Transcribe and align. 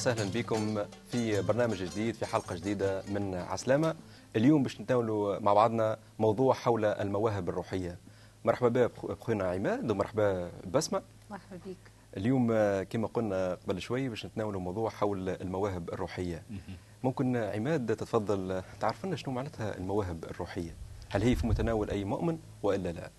أهلا 0.00 0.12
وسهلا 0.12 0.30
بكم 0.30 0.84
في 1.08 1.42
برنامج 1.42 1.82
جديد 1.82 2.14
في 2.14 2.26
حلقة 2.26 2.56
جديدة 2.56 3.02
من 3.08 3.34
عسلامة. 3.34 3.94
اليوم 4.36 4.62
باش 4.62 4.80
نتناولوا 4.80 5.38
مع 5.38 5.54
بعضنا 5.54 5.98
موضوع 6.18 6.54
حول 6.54 6.84
المواهب 6.84 7.48
الروحية. 7.48 7.98
مرحبا 8.44 8.68
بك 8.68 9.06
بخونا 9.06 9.50
عماد 9.50 9.90
ومرحبا 9.90 10.50
بسمه 10.72 11.02
مرحبا 11.30 11.56
بك. 11.66 11.76
اليوم 12.16 12.46
كما 12.82 13.06
قلنا 13.06 13.54
قبل 13.54 13.80
شوي 13.80 14.08
باش 14.08 14.26
نتناولوا 14.26 14.60
موضوع 14.60 14.90
حول 14.90 15.28
المواهب 15.28 15.90
الروحية. 15.92 16.42
ممكن 17.02 17.36
عماد 17.36 17.96
تتفضل 17.96 18.62
تعرف 18.80 19.06
لنا 19.06 19.16
شنو 19.16 19.34
معناتها 19.34 19.76
المواهب 19.78 20.24
الروحية؟ 20.24 20.76
هل 21.10 21.22
هي 21.22 21.34
في 21.34 21.46
متناول 21.46 21.90
أي 21.90 22.04
مؤمن 22.04 22.38
وإلا 22.62 22.92
لا؟ 22.92 23.10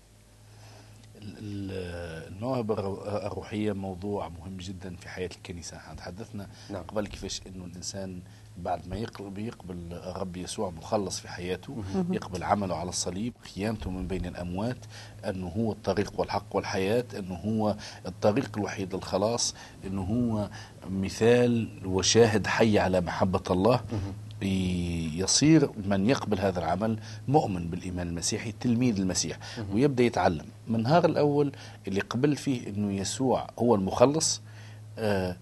المواهب 1.40 2.72
الروحية 3.26 3.72
موضوع 3.72 4.28
مهم 4.28 4.56
جدا 4.56 4.96
في 4.96 5.08
حياة 5.08 5.30
الكنيسة. 5.36 5.78
تحدثنا 5.96 6.46
نعم. 6.70 6.82
قبل 6.82 7.06
كيفاش 7.06 7.40
أنه 7.46 7.64
الإنسان 7.64 8.20
بعد 8.58 8.88
ما 8.88 8.96
يقبل, 8.96 9.38
يقبل 9.46 9.92
الرب 9.92 10.36
يسوع 10.36 10.70
مخلص 10.70 11.20
في 11.20 11.28
حياته 11.28 11.84
يقبل 12.10 12.42
عمله 12.42 12.76
على 12.76 12.88
الصليب 12.88 13.32
قيامته 13.56 13.90
من 13.90 14.06
بين 14.06 14.26
الأموات 14.26 14.76
أنه 15.24 15.48
هو 15.48 15.72
الطريق 15.72 16.20
والحق 16.20 16.56
والحياة 16.56 17.04
أنه 17.18 17.34
هو 17.34 17.76
الطريق 18.06 18.58
الوحيد 18.58 18.94
للخلاص 18.94 19.54
أنه 19.86 20.02
هو 20.02 20.50
مثال 20.90 21.68
وشاهد 21.84 22.46
حي 22.46 22.78
على 22.78 23.00
محبة 23.00 23.42
الله. 23.50 23.80
يصير 24.42 25.70
من 25.86 26.10
يقبل 26.10 26.40
هذا 26.40 26.58
العمل 26.58 26.98
مؤمن 27.28 27.68
بالإيمان 27.70 28.08
المسيحي 28.08 28.52
تلميذ 28.60 29.00
المسيح. 29.00 29.38
ويبدأ 29.72 30.02
يتعلم. 30.04 30.44
من 30.68 30.76
النهار 30.76 31.04
الأول 31.04 31.52
اللي 31.88 32.00
قبل 32.00 32.36
فيه 32.36 32.68
أنه 32.68 32.92
يسوع 32.92 33.46
هو 33.58 33.74
المخلص 33.74 34.40
آه 34.98 35.36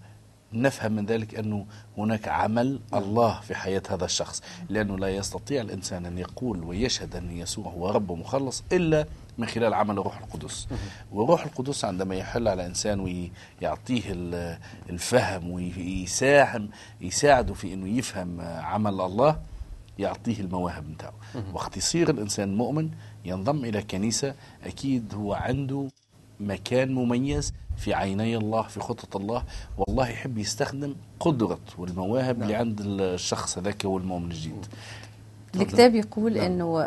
نفهم 0.53 0.91
من 0.91 1.05
ذلك 1.05 1.35
أنه 1.35 1.65
هناك 1.97 2.27
عمل 2.27 2.79
الله 2.93 3.39
في 3.39 3.55
حياة 3.55 3.81
هذا 3.89 4.05
الشخص. 4.05 4.41
لأنه 4.69 4.97
لا 4.97 5.09
يستطيع 5.09 5.61
الإنسان 5.61 6.05
أن 6.05 6.17
يقول 6.17 6.63
ويشهد 6.63 7.15
أن 7.15 7.31
يسوع 7.31 7.65
هو 7.67 7.89
رب 7.89 8.09
ومخلص 8.09 8.63
إلا 8.71 9.05
من 9.37 9.47
خلال 9.47 9.73
عمل 9.73 9.99
الروح 9.99 10.17
القدس. 10.17 10.67
والروح 11.11 11.45
القدس 11.45 11.85
عندما 11.85 12.15
يحل 12.15 12.47
على 12.47 12.65
إنسان 12.65 12.99
ويعطيه 12.99 14.03
الفهم 14.89 15.51
ويساهم 15.51 16.69
يساعده 17.01 17.53
في 17.53 17.73
أنه 17.73 17.97
يفهم 17.97 18.41
عمل 18.41 19.01
الله 19.01 19.39
يعطيه 19.99 20.39
المواهب 20.39 20.89
نتاعه 20.89 21.13
وقت 21.53 21.77
يصير 21.77 22.09
الإنسان 22.09 22.55
مؤمن 22.55 22.89
ينضم 23.25 23.65
إلى 23.65 23.81
كنيسة 23.81 24.35
أكيد 24.63 25.13
هو 25.15 25.33
عنده 25.33 25.87
مكان 26.39 26.93
مميز 26.93 27.53
في 27.77 27.93
عيني 27.93 28.37
الله 28.37 28.61
في 28.61 28.79
خطة 28.79 29.17
الله. 29.17 29.43
والله 29.77 30.09
يحب 30.09 30.37
يستخدم 30.37 30.95
قدرة 31.19 31.59
والمواهب 31.77 32.35
نعم. 32.37 32.43
اللي 32.43 32.55
عند 32.55 32.81
الشخص 32.81 33.57
هذاك 33.57 33.85
هو 33.85 33.97
المؤمن 33.97 34.31
الجديد 34.31 34.65
الكتاب 35.55 35.95
يقول 35.95 36.33
نعم. 36.33 36.45
إنه 36.45 36.85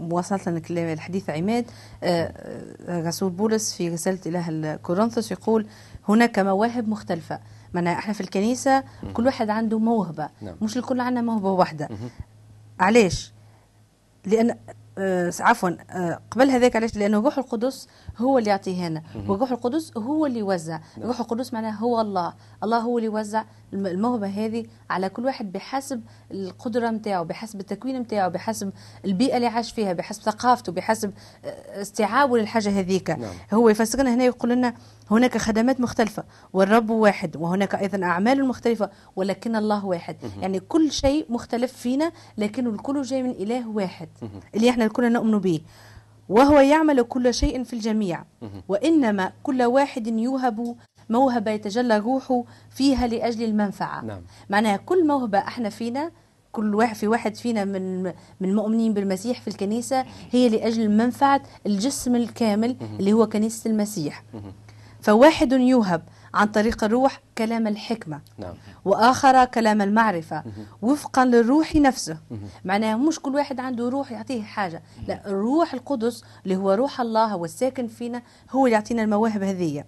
مواصلة 0.00 0.40
الحديث 0.70 1.30
عماد 1.30 1.64
رسول 2.88 3.30
بولس 3.30 3.74
في 3.74 3.88
رسالة 3.88 4.18
إله 4.26 4.76
كورنثوس 4.76 5.32
يقول 5.32 5.66
هناك 6.08 6.38
مواهب 6.38 6.88
مختلفة. 6.88 7.40
معناها 7.74 7.98
إحنا 7.98 8.12
في 8.12 8.20
الكنيسة 8.20 8.84
كل 9.14 9.26
واحد 9.26 9.50
عنده 9.50 9.78
موهبة. 9.78 10.28
نعم. 10.42 10.56
مش 10.62 10.76
الكل 10.76 11.00
عندنا 11.00 11.22
موهبة 11.22 11.50
واحدة. 11.50 11.88
علاش؟ 12.80 13.32
لأن 14.26 14.56
آه 14.98 15.32
عفوا 15.40 15.70
آه 15.90 16.20
قبل 16.30 16.50
هذاك 16.50 16.76
علاش؟ 16.76 16.96
لأنه 16.96 17.18
الروح 17.18 17.38
القدس 17.38 17.88
هو 18.18 18.38
اللي 18.38 18.50
يعطيه 18.50 18.88
لنا 18.88 19.02
والروح 19.28 19.50
القدس 19.52 19.96
هو 19.96 20.26
اللي 20.26 20.38
يوزع. 20.38 20.80
الروح 20.98 21.20
القدس 21.20 21.52
معناه 21.52 21.70
هو 21.70 22.00
الله. 22.00 22.34
الله 22.64 22.78
هو 22.78 22.98
اللي 22.98 23.06
يوزع 23.06 23.44
الموهبة 23.74 24.26
هذه 24.26 24.66
على 24.90 25.08
كل 25.08 25.24
واحد 25.24 25.52
بحسب 25.52 26.02
القدرة 26.30 26.90
نتاعو 26.90 27.24
بحسب 27.24 27.60
التكوين 27.60 27.98
نتاعو 27.98 28.30
بحسب 28.30 28.72
البيئة 29.04 29.36
اللي 29.36 29.46
عاش 29.46 29.72
فيها 29.72 29.92
بحسب 29.92 30.22
ثقافته 30.22 30.72
بحسب 30.72 31.12
استيعابه 31.68 32.38
للحاجة 32.38 32.80
هذيك 32.80 33.10
نعم. 33.10 33.30
هو 33.52 33.68
يفسرنا 33.68 34.14
هنا 34.14 34.24
يقول 34.24 34.50
لنا 34.50 34.74
هناك 35.10 35.38
خدمات 35.38 35.80
مختلفة 35.80 36.24
والرب 36.52 36.90
واحد 36.90 37.36
وهناك 37.36 37.74
أيضا 37.74 38.04
أعمال 38.04 38.48
مختلفة 38.48 38.90
ولكن 39.16 39.56
الله 39.56 39.86
واحد. 39.86 40.16
يعني 40.40 40.60
كل 40.60 40.92
شيء 40.92 41.26
مختلف 41.28 41.72
فينا 41.72 42.12
لكن 42.38 42.66
الكل 42.66 43.02
جاي 43.02 43.22
من 43.22 43.30
إله 43.30 43.68
واحد. 43.68 44.08
اللي 44.54 44.70
إحنا 44.70 44.88
كلنا 44.88 45.08
نؤمن 45.08 45.38
به. 45.38 45.60
وهو 46.30 46.60
يعمل 46.60 47.02
كل 47.02 47.34
شيء 47.34 47.64
في 47.64 47.72
الجميع. 47.72 48.24
وإنما 48.68 49.32
كل 49.42 49.62
واحد 49.62 50.06
يوهب 50.06 50.76
موهبة 51.10 51.50
يتجلى 51.50 51.98
روحه 51.98 52.42
فيها 52.70 53.06
لأجل 53.06 53.44
المنفعة. 53.44 54.04
نعم. 54.04 54.22
معناها 54.50 54.76
كل 54.76 55.06
موهبة 55.06 55.38
إحنا 55.38 55.68
فينا 55.68 56.10
كل 56.52 56.74
واحد 56.74 56.96
في 56.96 57.08
واحد 57.08 57.36
فينا 57.36 57.64
من 57.64 58.02
من 58.40 58.48
المؤمنين 58.48 58.94
بالمسيح 58.94 59.40
في 59.40 59.48
الكنيسة 59.48 60.04
هي 60.30 60.48
لأجل 60.48 60.90
منفعة 60.90 61.42
الجسم 61.66 62.16
الكامل 62.16 62.76
اللي 63.00 63.12
هو 63.12 63.26
كنيسة 63.26 63.70
المسيح. 63.70 64.24
فواحد 65.00 65.52
يوهب 65.52 66.02
عن 66.34 66.46
طريق 66.46 66.84
الروح 66.84 67.20
كلام 67.38 67.66
الحكمة. 67.66 68.20
نعم. 68.38 68.54
وآخر 68.84 69.44
كلام 69.44 69.82
المعرفة. 69.82 70.44
وفقا 70.82 71.24
للروح 71.24 71.76
نفسه. 71.76 72.16
معناها 72.64 72.96
مش 72.96 73.20
كل 73.20 73.34
واحد 73.34 73.60
عنده 73.60 73.88
روح 73.88 74.12
يعطيه 74.12 74.42
حاجة. 74.42 74.82
لا 75.08 75.26
الروح 75.26 75.74
القدس 75.74 76.24
اللي 76.44 76.56
هو 76.56 76.72
روح 76.72 77.00
الله 77.00 77.36
والساكن 77.36 77.86
فينا 77.86 78.22
هو 78.50 78.66
اللي 78.66 78.74
يعطينا 78.74 79.02
المواهب 79.02 79.42
هذه. 79.42 79.84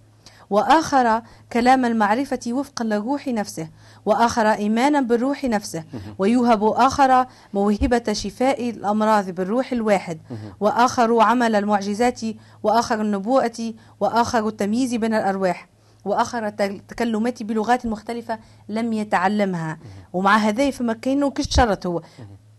وآخر 0.49 1.21
كلام 1.53 1.85
المعرفة 1.85 2.39
وفقا 2.47 2.85
للروح 2.85 3.27
نفسه. 3.27 3.69
وآخر 4.05 4.51
إيمانا 4.51 5.01
بالروح 5.01 5.43
نفسه. 5.43 5.83
ويوهب 6.17 6.63
آخر 6.63 7.25
موهبة 7.53 8.13
شفاء 8.13 8.69
الأمراض 8.69 9.29
بالروح 9.29 9.71
الواحد. 9.71 10.19
وآخر 10.59 11.21
عمل 11.21 11.55
المعجزات. 11.55 12.21
وآخر 12.63 13.01
النبوءة. 13.01 13.73
وآخر 13.99 14.47
التمييز 14.47 14.95
بين 14.95 15.13
الأرواح. 15.13 15.72
وآخر 16.05 16.49
تكلمات 16.87 17.43
بلغات 17.43 17.85
مختلفة 17.85 18.39
لم 18.69 18.93
يتعلمها. 18.93 19.79
ومع 20.13 20.37
هذا 20.37 20.71
فما 20.71 20.93
كاين 20.93 21.29
كش 21.29 21.55
شرط 21.55 21.85
هو 21.87 22.01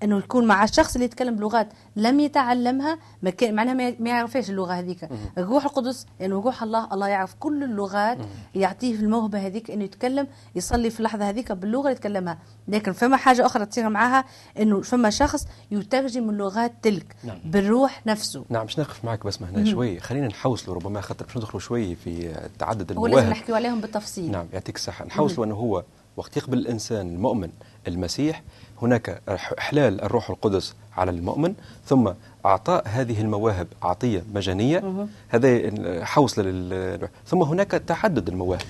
إنه 0.05 0.19
يكون 0.19 0.47
مع 0.47 0.65
الشخص 0.65 0.95
اللي 0.95 1.05
يتكلم 1.05 1.37
بلغات 1.37 1.69
لم 1.97 2.21
يتعلمها 2.21 2.99
ما 3.23 3.31
كان 3.31 3.55
معناها 3.55 3.75
ما 3.75 4.11
يعرفش 4.11 4.51
اللغة 4.51 4.73
هذيك. 4.73 5.09
الروح 5.39 5.65
القدس 5.65 6.07
يعني 6.21 6.33
روح 6.33 6.63
الله 6.63 6.95
الله 6.95 7.09
يعرف 7.09 7.35
كل 7.35 7.65
اللغات 7.65 8.19
يعطيه 8.55 8.95
الموهبة 8.95 9.39
هذيك 9.47 9.71
إنه 9.71 9.85
يتكلم 9.85 10.27
يصلي 10.55 10.91
في 10.91 11.01
اللحظه 11.01 11.29
هذيك 11.29 11.53
باللغة 11.53 11.81
اللي 11.81 11.93
يتكلمها. 11.93 12.39
لكن 12.69 12.93
فما 12.93 13.17
حاجة 13.17 13.47
أخرى 13.47 13.67
تصير 13.67 13.89
معها 13.89 14.25
إنه 14.59 14.81
فما 14.81 15.11
شخص 15.11 15.47
يترجم 15.71 16.31
اللغات 16.31 16.73
تلك 16.83 17.17
نعم. 17.25 17.39
بالروح 17.45 18.07
نفسه. 18.07 18.45
نعم 18.49 18.65
باش 18.65 18.79
نقف 18.79 19.05
معك 19.05 19.27
بس 19.27 19.43
هنا 19.43 19.65
شوي. 19.65 20.01
خلينا 20.01 20.27
نحوصلوا 20.27 20.77
ربما 20.77 21.01
خاطر 21.01 21.27
باش 21.27 21.37
ندخلوا 21.37 21.61
شوي 21.61 21.95
في 21.95 22.35
تعدد 22.59 22.91
المواهب. 22.91 23.15
ولازم 23.15 23.55
عليهم 23.55 23.81
بالتفصيل. 23.81 24.31
نعم 24.31 24.47
يعطيك 24.53 24.77
الصحة. 24.77 25.05
نحوصلوا 25.05 25.47
أنه 25.47 25.55
هو 25.55 25.85
وقت 26.17 26.37
يقبل 26.37 26.59
الإنسان 26.59 27.15
المؤمن 27.15 27.51
المسيح 27.89 28.43
هناك 28.83 29.23
إحلال 29.59 30.01
الروح 30.03 30.31
القدس 30.31 30.75
على 30.97 31.11
المؤمن 31.11 31.55
ثم 31.87 32.11
أعطاء 32.47 32.83
هذه 32.89 33.21
المواهب 33.21 33.67
عطية 33.83 34.25
مجانية 34.35 35.07
هذا 35.29 36.05
حوصلة 36.05 36.45
لل... 36.45 37.09
ثم 37.27 37.43
هناك 37.43 37.71
تعدد 37.71 38.29
المواهب. 38.29 38.63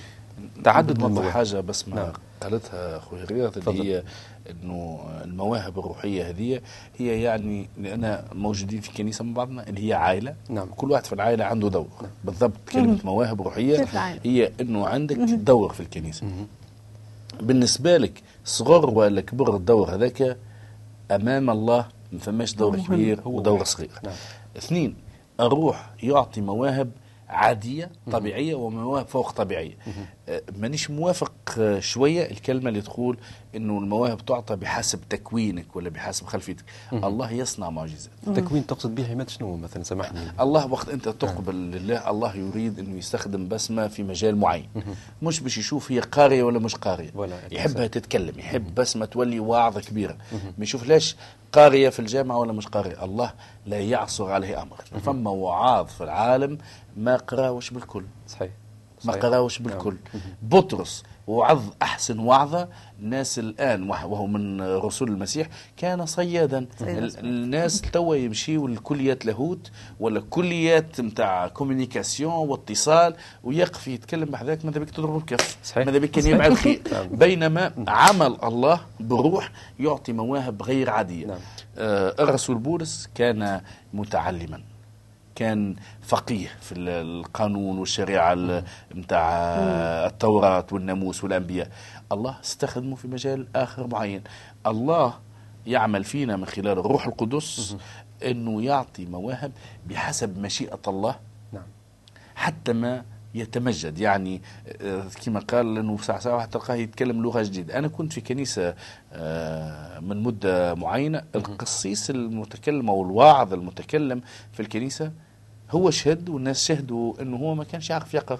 تعدد 0.63 1.03
المواهب. 1.03 1.29
حاجة 1.29 1.59
بس 1.59 1.87
ما 1.87 1.95
نعم. 1.95 2.13
قالتها 2.41 2.97
أخوي 2.97 3.23
رياض 3.23 3.57
اللي 3.57 3.83
هي 3.83 4.03
أنه 4.51 4.99
المواهب 5.23 5.79
الروحية 5.79 6.29
هذه 6.29 6.61
هي 6.97 7.21
يعني 7.21 7.69
لأن 7.77 8.23
موجودين 8.33 8.81
في 8.81 8.93
كنيسة 8.93 9.25
مع 9.25 9.33
بعضنا 9.33 9.69
اللي 9.69 9.89
هي 9.89 9.93
عائلة. 9.93 10.35
نعم. 10.49 10.67
كل 10.67 10.91
واحد 10.91 11.05
في 11.05 11.13
العائلة 11.13 11.45
عنده 11.45 11.69
دور. 11.69 11.87
نعم. 12.01 12.11
بالضبط 12.23 12.53
كلمة 12.71 12.99
مواهب 13.03 13.41
روحية 13.41 13.85
هي 14.23 14.51
أنه 14.61 14.87
عندك 14.87 15.15
دور 15.17 15.73
في 15.73 15.79
الكنيسة. 15.79 16.27
بالنسبة 17.41 17.97
لك 17.97 18.23
صغر 18.45 18.89
ولا 18.89 19.21
كبر 19.21 19.55
الدور 19.55 19.95
هذاك 19.95 20.37
أمام 21.11 21.49
الله 21.49 21.85
ما 22.11 22.19
فماش 22.19 22.55
دور 22.55 22.79
كبير 22.79 23.21
ودور 23.25 23.63
صغير. 23.63 23.91
نعم. 24.03 24.13
اثنين 24.57 24.95
الروح 25.39 25.89
يعطي 26.03 26.41
مواهب 26.41 26.91
عادية 27.29 27.91
طبيعية 28.11 28.55
ومواهب 28.55 29.07
فوق 29.07 29.31
طبيعية. 29.31 29.77
مانيش 30.57 30.91
موافق 30.91 31.33
شوية 31.79 32.31
الكلمة 32.31 32.69
اللي 32.69 32.81
تقول 32.81 33.17
إنه 33.55 33.77
المواهب 33.77 34.25
تعطى 34.25 34.55
بحسب 34.55 34.99
تكوينك 35.09 35.75
ولا 35.75 35.89
بحسب 35.89 36.25
خلفيتك. 36.25 36.63
الله 36.93 37.31
يصنع 37.31 37.69
معجزات. 37.69 38.11
التكوين 38.27 38.67
تقصد 38.67 38.95
به 38.95 39.11
عماد 39.11 39.29
شنو 39.29 39.57
مثلا؟ 39.57 39.83
سامحني. 39.83 40.19
الله 40.43 40.71
وقت 40.71 40.89
أنت 40.89 41.09
تقبل 41.09 41.55
لله 41.55 42.09
الله 42.09 42.35
يريد 42.35 42.79
إنه 42.79 42.97
يستخدم 42.97 43.47
بسمة 43.47 43.87
في 43.87 44.03
مجال 44.03 44.35
معين. 44.35 44.69
مش 45.21 45.39
باش 45.39 45.57
يشوف 45.57 45.91
هي 45.91 45.99
قارية 45.99 46.43
ولا 46.43 46.59
مش 46.59 46.75
قارية. 46.75 47.11
يحبها 47.51 47.87
تتكلم 47.87 48.39
يحب 48.39 48.75
بسمة 48.75 49.05
تولي 49.05 49.39
واعظة 49.39 49.81
كبيرة. 49.81 50.17
ما 50.57 50.63
يشوفلاش 50.63 51.15
قارية 51.51 51.89
في 51.89 51.99
الجامعة 51.99 52.37
ولا 52.37 52.53
مش 52.53 52.67
قارية؟ 52.67 53.03
الله 53.03 53.33
لا 53.65 53.79
يعصر 53.79 54.31
عليه 54.31 54.61
أمر. 54.61 54.77
فما 55.03 55.29
وعاظ 55.31 55.87
في 55.87 56.03
العالم 56.03 56.57
ما 56.97 57.15
قراوش 57.15 57.69
بالكل. 57.69 58.05
صحيح. 58.27 58.51
ما. 59.05 59.13
قراوش 59.13 59.59
بالكل. 59.59 59.97
بطرس 60.41 61.03
وعظ 61.27 61.61
أحسن 61.81 62.19
وعظة 62.19 62.67
الناس 62.99 63.39
الآن 63.39 63.89
وه- 63.89 64.05
وهو 64.05 64.27
من 64.27 64.61
رسول 64.61 65.09
المسيح 65.09 65.47
كان 65.77 66.05
صيادا 66.05 66.65
صياد. 66.79 66.97
ال- 67.03 67.19
الناس 67.19 67.81
توا 67.81 68.15
يمشيوا 68.15 68.69
لكليات 68.69 69.25
لاهوت 69.25 69.71
ولا 69.99 70.19
كليات 70.29 71.01
نتاع 71.01 71.47
كوميونيكاسيون 71.47 72.33
واتصال 72.33 73.15
ويقف 73.43 73.87
يتكلم 73.87 74.25
بحذاك 74.25 74.65
ماذا 74.65 74.79
بك 74.79 74.89
تضرب 74.89 75.17
الكف 75.17 75.57
صحيح. 75.63 75.85
ماذا 75.85 75.97
بك 75.97 76.11
كان 76.11 76.25
يبعد 76.27 76.53
خير. 76.53 76.81
بينما 77.11 77.71
عمل 77.87 78.37
الله 78.43 78.81
بالروح 78.99 79.51
يعطي 79.79 80.13
مواهب 80.13 80.63
غير 80.63 80.89
عادية 80.89 81.25
نعم. 81.27 81.37
آه 81.77 82.15
الرسول 82.19 82.55
بولس 82.57 83.09
كان 83.15 83.61
متعلما 83.93 84.61
كان 85.35 85.75
فقيه 86.01 86.47
في 86.61 86.71
ال- 86.71 86.89
القانون 86.89 87.77
والشريعة 87.77 88.63
نتاع 88.95 89.29
التوراة 90.07 90.65
والناموس 90.71 91.23
والأنبياء. 91.23 91.69
الله 92.11 92.37
استخدمه 92.43 92.95
في 92.95 93.07
مجال 93.07 93.47
آخر 93.55 93.87
معين. 93.87 94.21
الله 94.67 95.13
يعمل 95.67 96.03
فينا 96.03 96.35
من 96.37 96.45
خلال 96.45 96.67
الروح 96.79 97.07
القدس 97.07 97.75
أنه 98.25 98.61
يعطي 98.63 99.05
مواهب 99.05 99.51
بحسب 99.89 100.39
مشيئة 100.39 100.79
الله. 100.87 101.15
نعم. 101.53 101.63
حتى 102.35 102.73
ما 102.73 103.03
يتمجد. 103.35 103.99
يعني 103.99 104.41
آه، 104.81 105.03
كما 105.25 105.39
قال 105.39 105.77
إنه 105.77 105.97
ساعه 105.97 106.19
ساعه 106.19 106.35
واحد 106.35 106.49
تلقاه 106.49 106.75
يتكلم 106.75 107.21
لغة 107.23 107.41
جديدة. 107.43 107.77
أنا 107.77 107.87
كنت 107.87 108.13
في 108.13 108.21
كنيسة 108.21 108.75
آه، 109.13 109.99
من 109.99 110.23
مدة 110.23 110.75
معينة. 110.75 111.23
القسيس 111.35 112.09
المتكلم 112.09 112.89
أو 112.89 113.03
الواعظ 113.03 113.53
المتكلم 113.53 114.21
في 114.53 114.59
الكنيسة 114.59 115.11
هو 115.71 115.91
شهد 115.91 116.29
والناس 116.29 116.65
شهدوا 116.65 117.21
إنه 117.21 117.37
هو 117.37 117.55
ما 117.55 117.63
كانش 117.63 117.89
يعرف 117.89 118.13
يقرأ. 118.13 118.39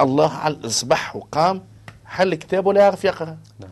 الله 0.00 0.32
على 0.32 0.66
اصبح 0.66 1.16
وقام 1.16 1.62
حل 2.04 2.34
كتاب 2.34 2.66
ولا 2.66 2.80
يعرف 2.80 3.04
يقرأ. 3.04 3.38
نعم. 3.60 3.70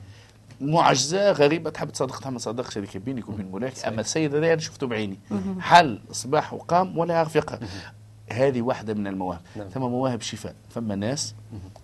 معجزة 0.61 1.33
غريبة 1.33 1.71
تحب 1.71 1.91
تصدقها 1.91 2.31
ما 2.31 2.39
تصدقش 2.39 2.79
هذيك 2.79 2.97
بينك 2.97 3.29
وبين 3.29 3.51
مولاك 3.51 3.85
أما 3.87 4.01
السيد 4.01 4.35
هذا 4.35 4.53
أنا 4.53 4.61
شفته 4.61 4.87
بعيني. 4.87 5.19
حل 5.61 6.01
صباح 6.13 6.55
وقام 6.55 6.99
ولا 6.99 7.15
يعرف 7.15 7.37
يقرأ. 7.37 7.59
هذه 8.33 8.63
واحدة 8.63 8.95
من 8.95 9.07
المواهب 9.07 9.41
نعم. 9.57 9.69
ثم 9.69 9.81
مواهب 9.81 10.21
شفاء 10.21 10.55
ثم 10.75 10.93
ناس 10.93 11.35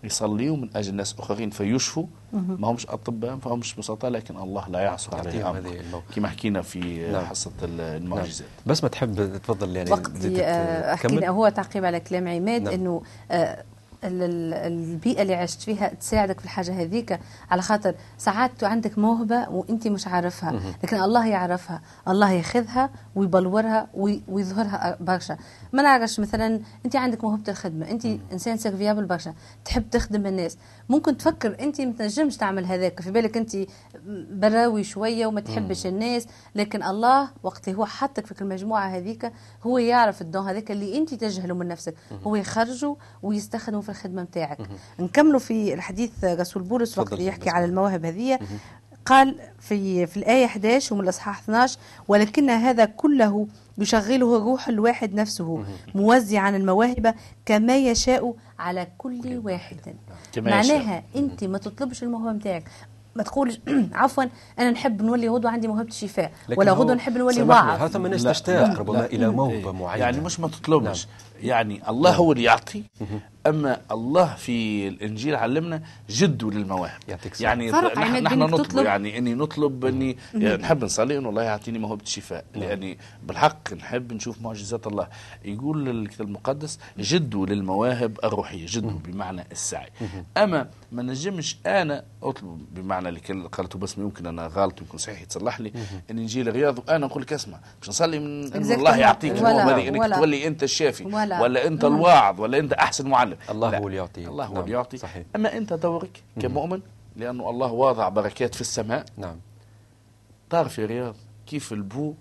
يصليوا 0.04 0.56
من 0.56 0.76
أجل 0.76 0.94
ناس 0.94 1.14
آخرين 1.18 1.50
فيشفوا 1.50 2.06
ما 2.32 2.68
همش 2.68 2.86
أطباء 2.86 3.38
ما 3.44 3.52
همش 3.52 3.74
بسطاء 3.74 4.10
لكن 4.10 4.36
الله 4.36 4.68
لا 4.68 4.80
يعصر 4.80 5.16
عليه 5.16 5.30
يعطيهم 5.30 5.56
أمر 5.56 5.68
هذه 5.68 5.80
الموهبة. 5.80 6.06
كما 6.14 6.28
حكينا 6.28 6.62
في 6.62 7.10
نعم. 7.12 7.24
حصة 7.24 7.50
المعجزات 7.62 8.48
بس 8.66 8.82
ما 8.82 8.88
تحب 8.88 9.36
تفضل 9.36 9.76
يعني 9.76 9.90
وقتي 9.90 10.44
احكي 10.44 11.08
تكمل؟ 11.08 11.24
هو 11.24 11.48
تعقيب 11.48 11.84
على 11.84 12.00
كلام 12.00 12.28
عماد 12.28 12.62
نعم. 12.62 12.74
إنه 12.74 13.02
آه، 13.30 13.64
البيئة 14.04 15.22
اللي 15.22 15.34
عشت 15.34 15.62
فيها 15.62 15.88
تساعدك 15.88 16.38
في 16.38 16.44
الحاجة 16.44 16.82
هذيك. 16.82 17.20
على 17.50 17.62
خاطر 17.62 17.94
ساعات 18.18 18.64
عندك 18.64 18.98
موهبة 18.98 19.48
وانت 19.48 19.88
مش 19.88 20.06
عارفها 20.06 20.52
لكن 20.84 20.96
الله 21.02 21.26
يعرفها 21.26 21.82
الله 22.08 22.30
ياخذها 22.30 22.90
ويبلورها 23.14 23.88
وي- 23.94 24.22
ويظهرها 24.28 24.96
برشا. 25.00 25.36
ما 25.72 25.82
نعرفش 25.82 26.20
مثلا 26.20 26.60
انت 26.86 26.96
عندك 26.96 27.24
موهبة 27.24 27.42
الخدمة 27.52 27.90
انت 27.90 28.06
إنسان 28.32 28.56
serviable 28.56 29.04
برشا 29.04 29.34
تحب 29.64 29.90
تخدم 29.90 30.26
الناس. 30.26 30.56
ممكن 30.88 31.16
تفكر 31.16 31.56
انت 31.60 31.80
ما 31.80 31.92
تنجمش 31.92 32.36
تعمل 32.36 32.64
هذاك 32.66 33.00
في 33.00 33.10
بالك 33.10 33.36
انت 33.36 33.56
براوي 34.30 34.84
شوية 34.84 35.26
وما 35.26 35.40
تحبش 35.40 35.86
الناس 35.86 36.26
لكن 36.54 36.82
الله 36.82 37.30
وقت 37.42 37.68
اللي 37.68 37.78
هو 37.78 37.84
حطك 37.86 38.26
في 38.26 38.42
المجموعة 38.42 38.88
هذيك 38.88 39.32
هو 39.62 39.78
يعرف 39.78 40.22
ال 40.22 40.29
don 40.29 40.48
هذاك 40.48 40.70
اللي 40.70 40.98
انت 40.98 41.14
تجهله 41.14 41.54
من 41.54 41.68
نفسك. 41.68 41.94
هو 42.26 42.36
يخرجه 42.36 42.96
ويستخدمه 43.22 43.80
في 43.80 43.91
الخدمة 43.92 44.22
نتاعك 44.22 44.58
نكملوا 45.00 45.38
في 45.38 45.74
الحديث 45.74 46.10
رسول 46.24 46.62
بولس 46.62 46.98
وقت 46.98 47.12
اللي 47.12 47.26
يحكي. 47.26 47.50
على 47.50 47.64
المواهب 47.64 48.04
هذه. 48.04 48.38
قال 49.06 49.36
في 49.60 50.06
في 50.06 50.16
الآية 50.16 50.44
11 50.44 50.94
ومن 50.94 51.04
الإصحاح 51.04 51.38
12 51.38 51.78
ولكن 52.08 52.50
هذا 52.50 52.84
كله 52.84 53.46
يشغله 53.78 54.36
الروح 54.36 54.68
الواحد 54.68 55.14
نفسه 55.14 55.64
موزعا 55.94 56.50
المواهب 56.50 57.14
كما 57.46 57.76
يشاء 57.78 58.34
على 58.58 58.86
كل 58.98 59.40
واحد. 59.44 59.76
يشاء. 60.32 60.44
معناها 60.44 61.02
أنت 61.16 61.44
ما 61.44 61.58
تطلبش 61.58 62.02
الموهبة 62.02 62.32
نتاعك 62.32 62.64
ما 63.16 63.22
تقولش 63.22 63.60
عفوا 63.92 64.24
أنا 64.58 64.70
نحب 64.70 65.02
نولي 65.02 65.28
غدوة 65.28 65.50
عندي 65.50 65.68
موهبة 65.68 65.88
الشفاء. 65.88 66.32
ولا 66.56 66.72
غدوة 66.72 66.94
نحب 66.94 67.18
نولي 67.18 67.42
واعظ. 67.42 67.82
هذا 67.82 67.98
من 67.98 68.06
الناس 68.06 68.24
لا، 68.24 68.32
تشتاق 68.32 68.78
ربما. 68.78 69.04
إلى 69.04 69.28
موهبة 69.28 69.54
إيه. 69.54 69.72
معينة. 69.72 70.04
يعني 70.04 70.20
مش 70.20 70.40
ما 70.40 70.48
تطلبش. 70.48 71.08
يعني 71.42 71.88
الله 71.88 72.16
هو 72.16 72.32
اللي 72.32 72.44
يعطي. 72.44 72.84
أما 73.46 73.80
الله 73.90 74.34
في 74.34 74.88
الإنجيل 74.88 75.34
علمنا 75.36 75.82
جدوا 76.10 76.50
للمواهب. 76.50 77.00
يعطيك. 77.08 77.40
يعني 77.40 77.72
فرق 77.72 77.98
نحن, 77.98 78.22
نحن 78.22 78.38
نطلب 78.38 78.66
تطلب- 78.66 78.84
يعني 78.86 79.18
إني 79.18 79.34
نطلب 79.34 79.84
إني 79.84 80.16
يعني 80.34 80.62
نحب 80.62 80.84
نصلي 80.84 81.18
إنه 81.18 81.28
الله 81.28 81.42
يعطيني 81.42 81.78
موهبة 81.78 82.02
الشفاء. 82.02 82.44
لأني 82.54 82.98
بالحق 83.26 83.72
نحب 83.74 84.12
نشوف 84.12 84.42
معجزات 84.42 84.86
الله. 84.86 85.08
يقول 85.44 85.88
الكتاب 85.88 86.26
المقدس 86.26 86.78
جدوا 86.98 87.46
للمواهب 87.46 88.18
الروحية 88.24 88.66
جدوا 88.68 88.90
بمعنى 88.90 89.44
السعي. 89.52 89.88
أما 90.36 90.68
ما 90.92 91.02
نجمش 91.02 91.56
أنا 91.66 92.04
أطلب 92.22 92.64
بمعنى 92.74 93.08
اللي 93.08 93.20
كان- 93.20 93.46
قالته 93.46 93.78
بس 93.78 93.98
يمكن 93.98 94.26
أنا 94.26 94.46
غلط 94.46 94.80
يمكن 94.80 94.98
صحيح 94.98 95.22
يتصلح 95.22 95.60
لي. 95.60 95.72
إن 96.10 96.16
نجي 96.16 96.42
للرياض 96.42 96.78
وأنا 96.78 97.06
نقول 97.06 97.22
لك 97.22 97.32
اسمع 97.32 97.58
باش 97.80 97.88
نصلي 97.88 98.18
من 98.18 98.52
ان 98.54 98.64
Exactly. 98.64 98.72
الله 98.72 98.96
يعطيك 98.96 99.32
ولا- 99.32 99.50
الموهبة 99.50 99.76
هذه 99.76 99.88
إنك 99.88 100.00
ولا- 100.00 100.16
تولي 100.16 100.46
أنت 100.46 100.62
الشافي 100.62 101.04
ولا- 101.04 101.40
ولا 101.42 101.66
أنت 101.66 101.84
الواعظ 101.84 102.40
ولا 102.40 102.58
أنت 102.58 102.72
أحسن 102.72 103.08
معلم. 103.08 103.31
الله 103.50 103.70
لا. 103.70 103.78
هو 103.78 103.86
اللي 103.86 103.96
يعطي. 103.96 104.28
الله 104.28 104.44
هو 104.44 104.54
نعم، 104.54 104.62
اللي 104.62 104.72
يعطي. 104.74 104.96
صحيح. 104.96 105.26
أما 105.36 105.56
أنت 105.56 105.72
دورك 105.72 106.22
كمؤمن 106.40 106.80
لأنه 107.16 107.50
الله 107.50 107.72
واضع 107.72 108.08
بركات 108.08 108.54
في 108.54 108.60
السماء. 108.60 109.04
نعم. 109.16 109.36
تعرف 110.50 110.78
يا 110.78 110.86
رياض 110.86 111.14
كيف 111.46 111.72
البو 111.72 112.14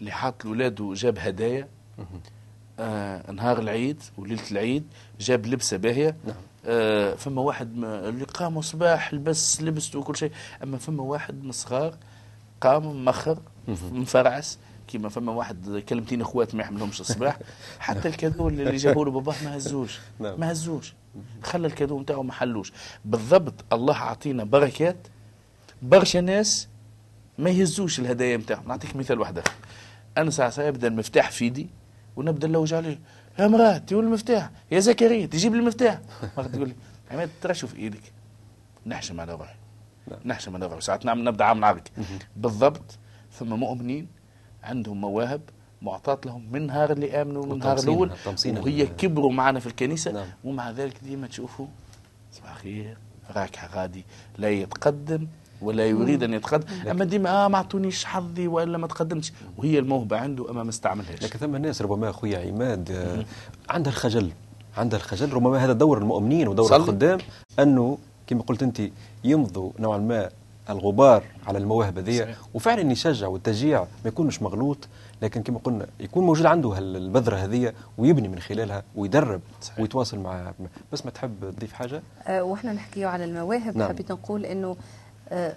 اللي 0.00 0.10
حاط 0.10 0.44
لاولاده 0.44 0.92
جاب 0.94 1.18
هدايا؟ 1.18 1.68
آه 2.78 3.30
نهار 3.32 3.58
العيد 3.58 4.02
وليلة 4.18 4.50
العيد 4.50 4.84
جاب 5.20 5.46
لبسة 5.46 5.76
باهية. 5.76 6.16
نعم. 6.26 6.36
آه 6.66 7.14
فما 7.14 7.42
واحد 7.42 7.84
اللي 7.84 8.24
قام 8.24 8.60
صباح 8.60 9.14
لبس 9.14 9.62
لبسته 9.62 9.98
وكل 9.98 10.16
شيء. 10.16 10.32
أما 10.62 10.78
فما 10.78 11.02
واحد 11.02 11.42
من 11.44 11.50
الصغار 11.50 11.94
قام 12.60 13.04
مخر 13.04 13.38
مفرعس. 13.92 14.58
كيما 14.90 15.08
فما 15.08 15.32
واحد 15.32 15.82
كلمتين 15.88 16.20
اخوات 16.20 16.54
ما 16.54 16.62
يحملهمش 16.62 17.00
الصباح. 17.00 17.38
حتى 17.78 18.08
الكادو 18.08 18.48
اللي 18.48 18.76
جابوا 18.76 19.04
له 19.04 19.10
باباه 19.10 19.34
ما 19.44 19.56
هزوش. 19.56 19.98
نعم. 20.20 20.40
ما 20.40 20.52
هزوش. 20.52 20.94
خلى 21.42 21.66
الكادو 21.66 22.00
نتاعو 22.00 22.22
ما 22.22 22.32
حلوش. 22.32 22.72
بالضبط 23.04 23.54
الله 23.72 23.96
عطينا 23.96 24.44
بركات. 24.44 24.96
برشا 25.82 26.18
ناس 26.18 26.68
ما 27.38 27.50
يهزوش 27.50 28.00
الهدايا 28.00 28.36
نتاعهم. 28.36 28.68
نعطيك 28.68 28.96
مثال 28.96 29.20
واحد 29.20 29.38
آخر. 29.38 29.52
أنا 30.18 30.30
ساعة 30.30 30.50
ساعة 30.50 30.66
يبدا 30.66 30.88
المفتاح 30.88 31.30
في 31.30 31.46
يدي 31.46 31.68
ونبدا 32.16 32.48
نلوج 32.48 32.74
عليه. 32.74 32.98
يا 33.38 33.46
مراه 33.46 33.78
تقول 33.78 34.04
المفتاح. 34.04 34.50
يا 34.70 34.80
زكريا 34.80 35.26
تجيب 35.26 35.54
لي 35.54 35.60
المفتاح. 35.60 36.00
تقول 36.52 36.68
لي 36.68 36.74
عماد 37.10 37.30
ترى 37.42 37.54
شوف 37.54 37.74
إيدك. 37.74 38.02
نحشم 38.86 39.20
على 39.20 39.32
روحي. 39.32 39.54
نحشم 40.24 40.54
على 40.56 40.66
روحي. 40.66 40.80
ساعات 40.80 41.04
نعمل 41.04 41.24
نبدأ 41.24 41.44
عامل 41.44 41.64
عرق 41.64 41.84
بالضبط. 42.36 42.98
ثم 43.38 43.48
مؤمنين. 43.48 44.19
عندهم 44.64 45.00
مواهب 45.00 45.40
معطاة 45.82 46.18
لهم 46.26 46.42
من 46.52 46.66
نهار 46.66 46.92
اللي 46.92 47.22
آمنوا 47.22 47.46
من 47.46 47.52
وتمصين- 47.62 47.78
الأول 47.88 48.10
وهي 48.64 48.86
كبروا 48.86 49.32
معنا 49.32 49.60
في 49.60 49.66
الكنيسة. 49.66 50.12
نعم. 50.12 50.26
ومع 50.44 50.70
ذلك 50.70 50.94
ديما 51.04 51.26
تشوفوا 51.26 51.66
صباح 52.32 52.50
الخير 52.50 52.96
راكع 53.36 53.66
غادي 53.74 54.04
لا 54.38 54.50
يتقدم 54.50 55.26
ولا 55.62 55.86
يريد 55.86 56.22
أن 56.22 56.34
يتقدم. 56.34 56.88
أما 56.90 57.04
ديما 57.04 57.30
آه 57.44 57.48
ما 57.48 57.56
اعطونيش 57.56 58.04
حظي 58.04 58.48
وإلا 58.48 58.78
ما 58.78 58.86
تقدمش 58.86 59.32
وهي 59.58 59.78
الموهبة 59.78 60.16
عنده 60.16 60.50
أما 60.50 60.62
ما 60.62 60.70
استعملهاش. 60.70 61.22
لكن 61.22 61.38
ثم 61.38 61.56
الناس 61.56 61.82
ربما 61.82 62.10
أخويا 62.10 62.38
عماد 62.48 62.90
آه، 62.90 63.24
عندها 63.70 63.92
الخجل 63.92 64.30
عندها 64.76 64.98
الخجل. 64.98 65.32
ربما 65.32 65.64
هذا 65.64 65.72
دور 65.72 65.98
المؤمنين 65.98 66.48
ودور. 66.48 66.76
الخدام 66.76 67.18
أنه 67.58 67.98
كما 68.26 68.42
قلت 68.42 68.62
أنت 68.62 68.82
يمضوا 69.24 69.70
نوعا 69.78 69.98
ما 69.98 70.30
الغبار 70.72 71.22
على 71.46 71.58
المواهب 71.58 71.98
هذه 71.98 72.18
صحيح. 72.18 72.36
وفعلا 72.54 72.92
يشجع 72.92 73.26
والتشجيع 73.26 73.80
ما 73.80 74.08
يكونش 74.08 74.42
مغلوط 74.42 74.88
لكن 75.22 75.42
كما 75.42 75.58
قلنا 75.64 75.86
يكون 76.00 76.26
موجود 76.26 76.46
عنده 76.46 76.78
البذرة 76.78 77.36
هذه 77.36 77.72
ويبني 77.98 78.28
من 78.28 78.38
خلالها 78.38 78.82
ويدرب 78.96 79.40
صحيح. 79.62 79.80
ويتواصل 79.80 80.18
مع 80.18 80.52
بس 80.92 81.04
ما 81.04 81.10
تحب 81.10 81.54
تضيف 81.56 81.72
حاجة 81.72 82.02
آه، 82.26 82.42
وإحنا 82.42 82.72
نحكيو 82.72 83.08
على 83.08 83.24
المواهب 83.24 83.76
نعم. 83.76 83.88
حبيت 83.88 84.12
نقول 84.12 84.44
إنه 84.46 84.76
آه، 85.28 85.54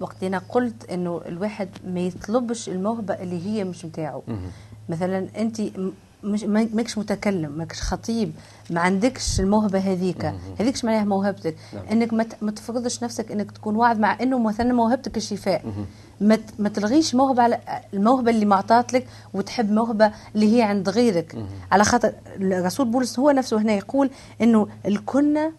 وقت 0.00 0.22
أنا 0.22 0.38
قلت 0.38 0.90
إنه 0.90 1.20
الواحد 1.26 1.68
ما 1.86 2.00
يطلبش 2.00 2.68
الموهبة 2.68 3.14
اللي 3.14 3.46
هي 3.46 3.64
مش 3.64 3.84
نتاعو 3.84 4.22
مثلا 4.88 5.28
أنت 5.38 5.60
مش 6.24 6.44
ما- 6.44 6.68
ماكش 6.74 6.98
متكلم 6.98 7.52
ماكش 7.52 7.80
خطيب 7.82 8.32
ما 8.70 8.80
عندكش 8.80 9.40
الموهبة 9.40 9.78
هذيك. 9.78 10.34
هذيكش 10.60 10.84
معناها 10.84 11.04
موهبتك؟ 11.04 11.56
نعم. 11.74 11.84
إنك 11.92 12.12
ما 12.42 12.50
تفرضش 12.50 13.02
نفسك 13.04 13.32
إنك 13.32 13.50
تكون 13.50 13.76
واعظ 13.76 13.98
مع 13.98 14.18
إنه 14.22 14.38
مثلا 14.38 14.72
موهبتك 14.72 15.16
الشفاء. 15.16 15.64
ما 16.20 16.38
ما 16.58 16.68
تلغيش 16.68 17.14
موهبة 17.14 17.42
على 17.42 17.58
الموهبة 17.94 18.30
اللي 18.30 18.44
معطات 18.46 18.92
لك 18.92 19.06
وتحب 19.34 19.70
موهبة 19.70 20.12
اللي 20.34 20.56
هي 20.56 20.62
عند 20.62 20.88
غيرك. 20.88 21.36
على 21.72 21.84
خاطر 21.84 22.12
الرسول 22.40 22.86
بولس 22.88 23.18
هو 23.18 23.30
نفسه 23.30 23.60
هنا 23.60 23.72
يقول 23.72 24.10
إنه 24.40 24.68
الكنا 24.86 25.52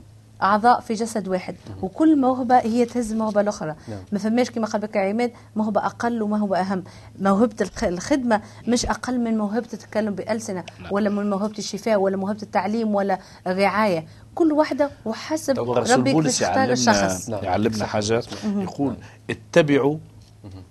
أعضاء 0.43 0.79
في 0.79 0.93
جسد 0.93 1.27
واحد. 1.27 1.55
وكل 1.81 2.19
موهبة 2.21 2.59
هي 2.59 2.85
تهز 2.85 3.11
الموهبه 3.11 3.41
الأخرى. 3.41 3.75
نعم. 3.87 3.99
ما 4.11 4.19
فماش 4.19 4.51
كما 4.51 4.67
قال 4.67 4.81
بك 4.81 4.97
عماد 4.97 5.31
موهبة 5.55 5.85
أقل 5.85 6.21
وموهبة 6.21 6.59
أهم. 6.59 6.83
موهبة 7.19 7.55
الخ- 7.61 7.83
الخدمة 7.83 8.41
مش 8.67 8.85
أقل 8.85 9.19
من 9.19 9.37
موهبة 9.37 9.67
التكلم 9.73 10.15
بألسنة 10.15 10.63
ولا 10.91 11.09
من 11.09 11.29
موهبة 11.29 11.57
الشفاء 11.57 11.99
ولا 11.99 12.17
موهبة 12.17 12.41
التعليم 12.43 12.95
ولا 12.95 13.19
الرعاية. 13.47 14.05
كل 14.35 14.51
واحدة 14.51 14.89
وحسب 15.05 15.59
ربي 15.99 16.11
يختار 16.27 16.71
الشخص. 16.71 17.29
يعلمنا 17.29 17.77
نعم. 17.77 17.87
حاجات. 17.87 18.25
يقول 18.45 18.95
اتبعوا 19.29 19.97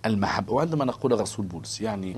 المحبة. 0.06 0.52
وعندما 0.52 0.84
نقول 0.84 1.12
الرسول 1.12 1.46
بولس. 1.46 1.80
يعني 1.80 2.16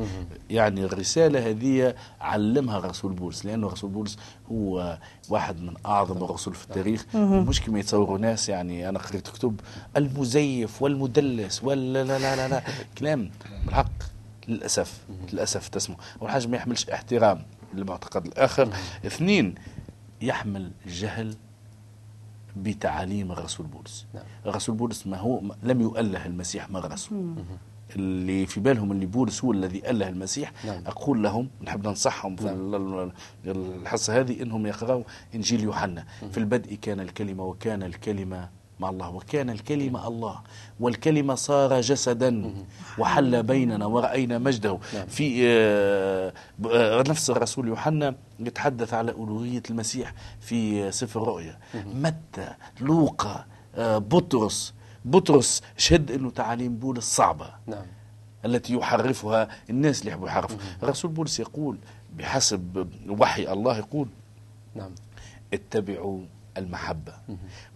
يعني 0.50 0.84
الرسالة 0.84 1.50
هذه 1.50 1.94
علمها 2.20 2.78
الرسول 2.78 3.12
بولس. 3.12 3.44
لأنه 3.46 3.66
الرسول 3.66 3.90
بولس 3.90 4.18
هو 4.52 4.98
واحد 5.28 5.60
من 5.60 5.74
أعظم 5.86 6.24
الرسل 6.24 6.54
في 6.54 6.64
التاريخ. 6.64 7.06
مش 7.14 7.60
كما 7.60 7.78
يتصوروا 7.78 8.18
ناس 8.18 8.48
يعني 8.48 8.88
أنا 8.88 8.98
قريت 8.98 9.28
كتب 9.28 9.60
المزيف 9.96 10.82
والمدلس 10.82 11.64
ولا 11.64 12.04
لا 12.04 12.18
لا 12.18 12.36
لا 12.36 12.48
لا 12.48 12.62
كلام 12.98 13.30
بالحق. 13.66 13.90
للأسف. 14.48 14.98
للأسف 15.32 15.68
تسمع 15.68 15.96
أول 16.22 16.30
حاجة 16.30 16.46
ما 16.46 16.56
يحملش 16.56 16.88
احترام 16.90 17.42
للمعتقد 17.74 18.26
الآخر. 18.26 18.68
اثنين 19.06 19.54
يحمل 20.22 20.70
جهل 20.86 21.34
بتعاليم 22.56 23.32
الرسول 23.32 23.66
بولس. 23.66 24.06
نعم. 24.14 24.24
الرسول 24.46 24.74
بولس 24.74 25.06
ما 25.06 25.16
هو 25.16 25.40
ما- 25.40 25.56
لم 25.62 25.80
يؤله 25.80 26.26
المسيح 26.26 26.70
ما 26.70 26.80
رسول 26.80 27.34
اللي 27.96 28.46
في 28.46 28.60
بالهم 28.60 28.92
اللي 28.92 29.06
بولس 29.06 29.44
هو 29.44 29.52
الذي 29.52 29.90
أله 29.90 30.08
المسيح 30.08 30.52
نعم. 30.66 30.82
أقول 30.86 31.22
لهم 31.22 31.48
نحب 31.62 31.86
ننصحهم 31.88 32.36
في 32.36 32.50
ال- 32.50 33.12
الحصة 33.46 34.20
هذه 34.20 34.42
إنهم 34.42 34.66
يقرأوا 34.66 35.02
إنجيل 35.34 35.60
يوحنا. 35.62 36.04
في 36.32 36.38
البدء 36.38 36.74
كان 36.74 37.00
الكلمة 37.00 37.44
وكان 37.44 37.82
الكلمة 37.82 38.48
مع 38.80 38.88
الله 38.90 39.10
وكان 39.10 39.50
الكلمة 39.50 40.08
الله 40.08 40.40
والكلمة 40.80 41.34
صار 41.34 41.80
جسدا 41.80 42.54
وحل 42.98 43.42
بيننا 43.42 43.86
ورأينا 43.86 44.38
مجده. 44.38 44.78
في 45.08 45.42
آه، 45.48 46.32
آه، 46.70 47.02
نفس 47.08 47.30
الرسول 47.30 47.68
يوحنا 47.68 48.14
يتحدث 48.40 48.94
على 48.94 49.10
ألوهية 49.10 49.62
المسيح 49.70 50.14
في 50.40 50.92
سفر 50.92 51.22
الرؤيا 51.22 51.58
متى 51.74 52.54
لوقا 52.80 53.44
آه، 53.76 53.98
بطرس 53.98 54.74
بطرس 55.04 55.62
شهد 55.76 56.10
إنه 56.10 56.30
تعاليم 56.30 56.76
بولس 56.76 57.04
صعبه 57.16 57.50
نعم. 57.66 57.84
التي 58.44 58.74
يحرفها 58.74 59.48
الناس 59.70 60.00
اللي 60.00 60.10
يحبوا 60.10 60.28
يحرفوا. 60.28 60.56
الرسول 60.82 61.10
بولس 61.10 61.40
يقول 61.40 61.78
بحسب 62.18 62.88
وحي 63.08 63.52
الله 63.52 63.78
يقول 63.78 64.08
نعم. 64.74 64.90
اتبعوا 65.54 66.20
المحبة. 66.56 67.12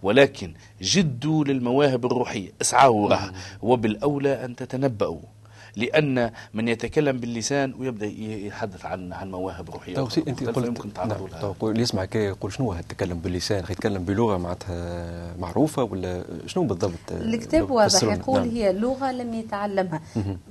ولكن 0.03 0.53
جدوا 0.81 1.43
للمواهب 1.43 2.05
الروحية 2.05 2.51
اسعوا 2.61 3.09
لها 3.09 3.33
وبالأولى 3.61 4.45
أن 4.45 4.55
تتنبأوا. 4.55 5.21
لأن 5.75 6.31
من 6.53 6.67
يتكلم 6.67 7.17
باللسان 7.19 7.73
ويبدأ 7.79 8.05
ي- 8.05 8.45
يتحدث 8.45 8.85
عن 8.85 9.13
عن 9.13 9.31
مواهب 9.31 9.69
روحية 9.69 9.95
تو 9.95 10.09
سي 10.09 10.21
أخرى 10.21 10.31
أنت 10.31 10.43
قلت 10.43 10.67
يمكن 10.67 10.93
تعرضوا 10.93 11.27
نعم. 11.29 11.53
قول- 11.59 11.71
اللي 11.71 11.81
يسمع 11.83 12.05
كي 12.05 12.17
يقول 12.19 12.53
شنو 12.53 12.71
هو 12.71 12.79
التكلم 12.79 13.19
باللسان 13.19 13.65
خي 13.65 13.73
يتكلم 13.73 14.03
بلغة 14.05 14.37
معناتها 14.37 15.35
معروفة 15.37 15.83
ولا 15.83 16.23
شنو 16.45 16.63
بالضبط 16.63 17.11
الكتاب 17.11 17.71
واضح. 17.71 18.03
يقول 18.03 18.39
نعم. 18.39 18.49
هي 18.49 18.73
لغة 18.73 19.11
لم 19.11 19.33
يتعلمها 19.33 20.01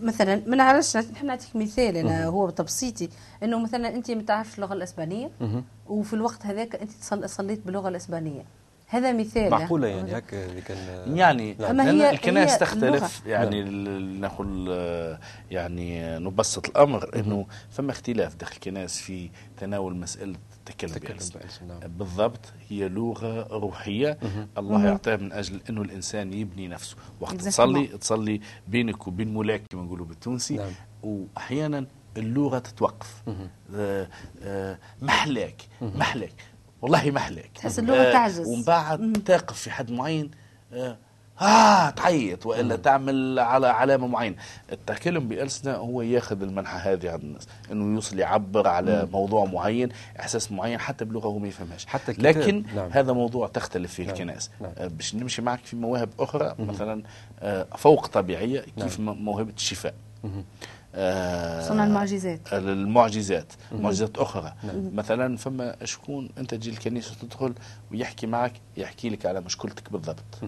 مثلا 0.03 0.43
ما 0.47 0.57
نعرفش 0.57 0.97
نحن 0.97 1.27
نعطيك 1.27 1.57
مثال 1.57 1.97
أنا 1.97 2.27
هو 2.27 2.51
تبسيطي 2.51 3.09
إنه 3.43 3.59
مثلا 3.63 3.95
أنت 3.95 4.11
ما 4.11 4.23
تعرفش 4.23 4.55
اللغة 4.55 4.73
الإسبانية. 4.75 5.31
وفي 5.89 6.13
الوقت 6.15 6.47
هذاك 6.47 6.75
أنت 6.75 6.91
صليت 7.27 7.61
باللغة 7.67 7.89
الإسبانية 7.89 8.43
هذا 8.91 9.13
مثال. 9.13 9.51
معقولة 9.51 9.89
يعني 9.89 10.19
هكا 10.19 10.47
اللي 10.47 10.61
كان 10.61 10.77
يعني. 11.17 11.57
أما 11.71 11.83
لأن 11.83 12.01
هي- 12.01 12.11
الكنائس 12.11 12.51
هي 12.53 12.59
تختلف. 12.59 13.23
اللغة. 13.27 13.33
يعني 13.39 13.63
نقول 14.21 14.67
آه، 14.71 15.19
يعني 15.51 16.19
نبسط 16.19 16.67
الأمر 16.69 17.11
إنه 17.17 17.47
فما 17.71 17.91
اختلاف 17.91 18.35
داخل 18.37 18.53
الكنائس 18.55 18.99
في 19.01 19.31
تناول 19.57 19.97
مسألة 19.97 20.37
التكلم 20.59 21.19
نعم. 21.69 21.79
بالضبط 21.99 22.53
هي 22.69 22.89
لغة 22.89 23.43
روحية. 23.59 24.19
الله 24.59 24.85
يعطيها 24.87 25.17
من 25.17 25.33
أجل 25.33 25.61
إنه 25.71 25.83
الإنسان 25.83 26.33
يبني 26.33 26.69
نفسه. 26.69 26.97
وقت. 27.21 27.35
تصلي 27.35 27.87
تصلي 27.87 28.41
بينك 28.69 29.07
وبين 29.09 29.35
مولاك 29.35 29.63
كما 29.71 29.83
نقولوا 29.83 30.07
بالتونسي 30.07 30.57
نعم. 30.57 30.71
واحيانا 31.03 31.87
اللغة 32.17 32.59
تتوقف. 32.59 33.23
آه، 33.75 34.09
آه، 34.43 34.79
محلاك 35.03 35.63
محلاك. 35.83 36.33
والله 36.83 37.11
محلاك 37.11 37.51
تحس 37.55 37.79
اللغة 37.79 38.13
تعجز. 38.13 38.49
ومن 38.49 38.63
بعد 38.63 39.13
تقف 39.27 39.59
في 39.59 39.71
حد 39.71 39.91
معين 39.91 40.31
آه, 40.73 40.97
آه 41.41 41.91
تعيط 41.91 42.47
وإلا 42.47 42.77
تعمل 42.77 43.39
على 43.39 43.67
علامة 43.67 44.07
معينة. 44.07 44.37
التكلم 44.73 45.29
بألسنة 45.29 45.75
هو 45.75 46.03
ياخذ 46.03 46.43
المنحه 46.43 46.79
هذه 46.79 47.11
عند 47.11 47.23
الناس 47.23 47.49
إنه 47.73 47.95
يوصل 47.95 48.19
يعبر 48.19 48.69
على 48.69 49.09
موضوع 49.13 49.45
معين 49.45 49.89
إحساس 50.21 50.53
معين 50.53 50.79
حتى 50.81 51.05
بلغة 51.05 51.27
هو 51.27 51.39
ما 51.39 51.49
يفهمهاش. 51.49 51.87
حتى 51.87 52.11
الكتاب. 52.13 52.37
لكن 52.39 52.65
نعم. 52.77 52.91
هذا 52.93 53.13
موضوع 53.13 53.49
تختلف 53.49 53.95
فيه 53.95 54.03
نعم. 54.05 54.13
الكنائس. 54.15 54.51
نعم. 54.61 54.73
آه 54.79 54.87
باش 54.87 55.15
نمشي 55.15 55.43
معك 55.43 55.61
في 55.65 55.77
مواهب 55.77 56.09
أخرى 56.21 56.55
مثلا 56.59 57.03
آه 57.41 57.67
فوق 57.77 58.07
طبيعية 58.07 58.65
كيف 58.81 59.01
م- 59.01 59.03
موهبة 59.25 59.53
الشفاء. 59.57 59.95
آه 60.25 60.29
صنع 61.69 61.85
المعجزات. 61.85 62.41
المعجزات 62.53 63.53
معجزات 63.73 64.19
أخرى. 64.19 64.55
مثلا 64.75 65.37
فما 65.37 65.77
شكون 65.85 66.29
أنت 66.39 66.55
تجي 66.55 66.71
الكنيسة 66.71 67.15
تدخل 67.23 67.55
ويحكي 67.93 68.27
معك 68.27 68.53
يحكي 68.77 69.11
لك 69.11 69.27
على 69.27 69.41
مشكلتك 69.41 69.93
بالضبط. 69.93 70.39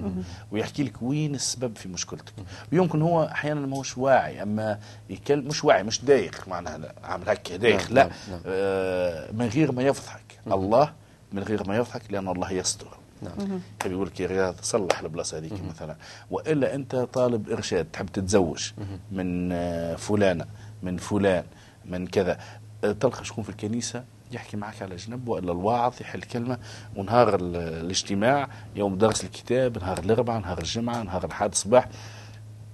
ويحكي 0.52 0.82
لك 0.82 1.02
وين 1.02 1.35
السبب 1.35 1.76
في 1.76 1.88
مشكلتك. 1.88 2.32
ويمكن 2.73 3.02
هو 3.02 3.25
أحيانا 3.25 3.66
ما 3.66 3.76
هوش 3.76 3.99
واعي 3.99 4.42
أما 4.42 4.78
يكلم 5.11 5.49
مش 5.49 5.64
واعي 5.64 5.82
مش 5.82 6.04
دايخ 6.04 6.49
معناها 6.49 6.92
عامل 7.04 7.28
هكا 7.28 7.56
دايخ 7.56 7.82
نعم، 7.82 7.94
لا. 7.94 8.02
نعم، 8.04 8.12
نعم. 8.30 8.40
آه 8.47 9.32
من 9.32 9.47
غير 9.49 9.73
ما 9.73 9.82
يضحك. 9.82 10.40
الله 10.47 10.92
من 11.32 11.42
غير 11.42 11.68
ما 11.68 11.76
يضحك 11.76 12.02
لأن 12.11 12.28
الله 12.28 12.52
يستر. 12.52 13.00
نعم. 13.22 13.60
يحب 13.80 13.92
يقول 13.92 14.06
لك 14.06 14.20
يا 14.20 14.26
رياض 14.26 14.54
صلح 14.62 15.00
البلاصة 15.00 15.38
هذيك 15.38 15.52
مثلا. 15.68 15.96
وإلا 16.30 16.74
أنت 16.74 16.96
طالب 16.96 17.50
إرشاد 17.50 17.84
تحب 17.92 18.06
تتزوج 18.06 18.70
من 19.12 19.52
آه، 19.52 19.96
فلانة 19.96 20.44
من 20.82 20.96
فلان 20.96 21.44
من 21.84 22.06
كذا. 22.06 22.38
آه، 22.84 22.92
تلقى 22.92 23.24
شكون 23.24 23.44
في 23.44 23.50
الكنيسة 23.50 24.04
يحكي 24.32 24.56
معك 24.56 24.82
على 24.82 24.96
جنب 24.96 25.28
وإلا 25.28 25.52
الواعظ 25.52 25.94
يحل 26.00 26.22
كلمة. 26.22 26.58
ونهار 26.96 27.34
ال- 27.34 27.56
الاجتماع 27.56 28.48
يوم 28.76 28.98
درس 28.98 29.24
الكتاب 29.24 29.78
نهار 29.78 29.98
الأربعاء 29.98 30.40
نهار 30.40 30.58
الجمعة 30.58 31.02
نهار 31.02 31.24
الأحد 31.24 31.50
الصباح 31.50 31.88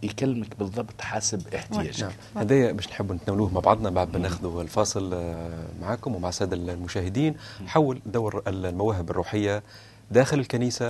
يكلمك 0.02 0.58
بالضبط 0.58 1.00
حسب 1.00 1.54
احتياجك. 1.54 2.02
نعم. 2.02 2.12
هذايا 2.36 2.72
باش 2.72 2.88
نحبوا 2.88 3.14
نتناولوه 3.14 3.52
مع 3.54 3.60
بعضنا 3.60 3.90
بعد 3.90 4.12
ما 4.12 4.18
ناخذوا 4.18 4.62
الفاصل 4.62 5.10
آه، 5.14 5.66
معكم 5.80 6.14
ومع 6.14 6.28
الساده 6.28 6.56
المشاهدين. 6.56 7.34
حول 7.66 8.00
دور 8.06 8.42
المواهب 8.46 9.10
الروحية 9.10 9.62
داخل 10.10 10.40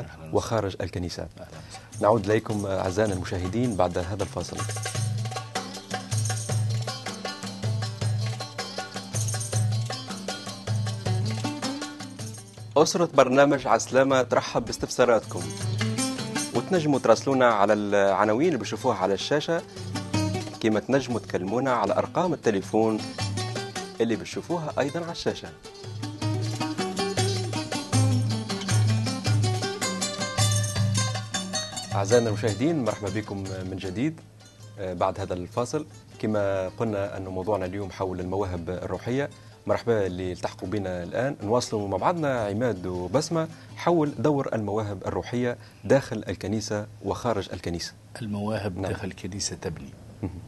وسهلاً. 0.00 0.30
وخارج 0.32 0.76
وسهلاً. 1.04 1.28
نعود 2.00 2.30
إليكم 2.30 2.66
آه، 2.66 2.80
أعزائنا 2.80 3.12
المشاهدين 3.14 3.76
بعد 3.76 3.98
هذا 3.98 4.22
الفاصل 4.22 4.56
أسرة 12.76 13.08
برنامج 13.14 13.66
عسلامة 13.66 14.22
ترحب 14.22 14.64
باستفساراتكم 14.64 15.40
وتنجموا 16.54 16.98
تراسلونا 16.98 17.46
على 17.46 17.72
العناوين 17.72 18.46
اللي 18.48 18.58
بتشوفوها 18.58 18.96
على 18.96 19.14
الشاشة 19.14 19.62
كما 20.60 20.80
تنجموا 20.80 21.18
تكلمونا 21.20 21.72
على 21.72 21.92
أرقام 21.98 22.32
التليفون 22.32 22.98
اللي 24.00 24.16
بتشوفوها 24.16 24.72
أيضا 24.78 25.00
على 25.00 25.12
الشاشة 25.12 25.48
أعزائنا 31.96 32.28
المشاهدين 32.28 32.84
مرحبا 32.84 33.08
بكم 33.08 33.36
من 33.70 33.76
جديد 33.76 34.20
آه، 34.78 34.94
بعد 34.94 35.20
هذا 35.20 35.34
الفاصل. 35.34 35.86
كما 36.18 36.68
قلنا 36.68 37.16
أن 37.16 37.24
موضوعنا 37.24 37.66
اليوم 37.66 37.90
حول 37.90 38.20
المواهب 38.20 38.70
الروحية 38.70 39.30
مرحبا 39.66 40.06
اللي 40.06 40.32
التحقوا 40.32 40.68
بنا 40.68 41.02
الآن. 41.02 41.36
نواصلوا 41.42 41.88
مع 41.88 41.96
بعضنا 41.96 42.40
عماد 42.40 42.86
وبسمة 42.86 43.48
حول 43.76 44.14
دور 44.18 44.54
المواهب 44.54 45.06
الروحية 45.06 45.58
داخل 45.84 46.24
الكنيسة 46.28 46.86
وخارج 47.04 47.48
الكنيسة. 47.52 47.92
المواهب 48.22 48.78
نعم. 48.78 48.92
داخل 48.92 49.08
الكنيسة 49.08 49.56
تبني. 49.56 49.90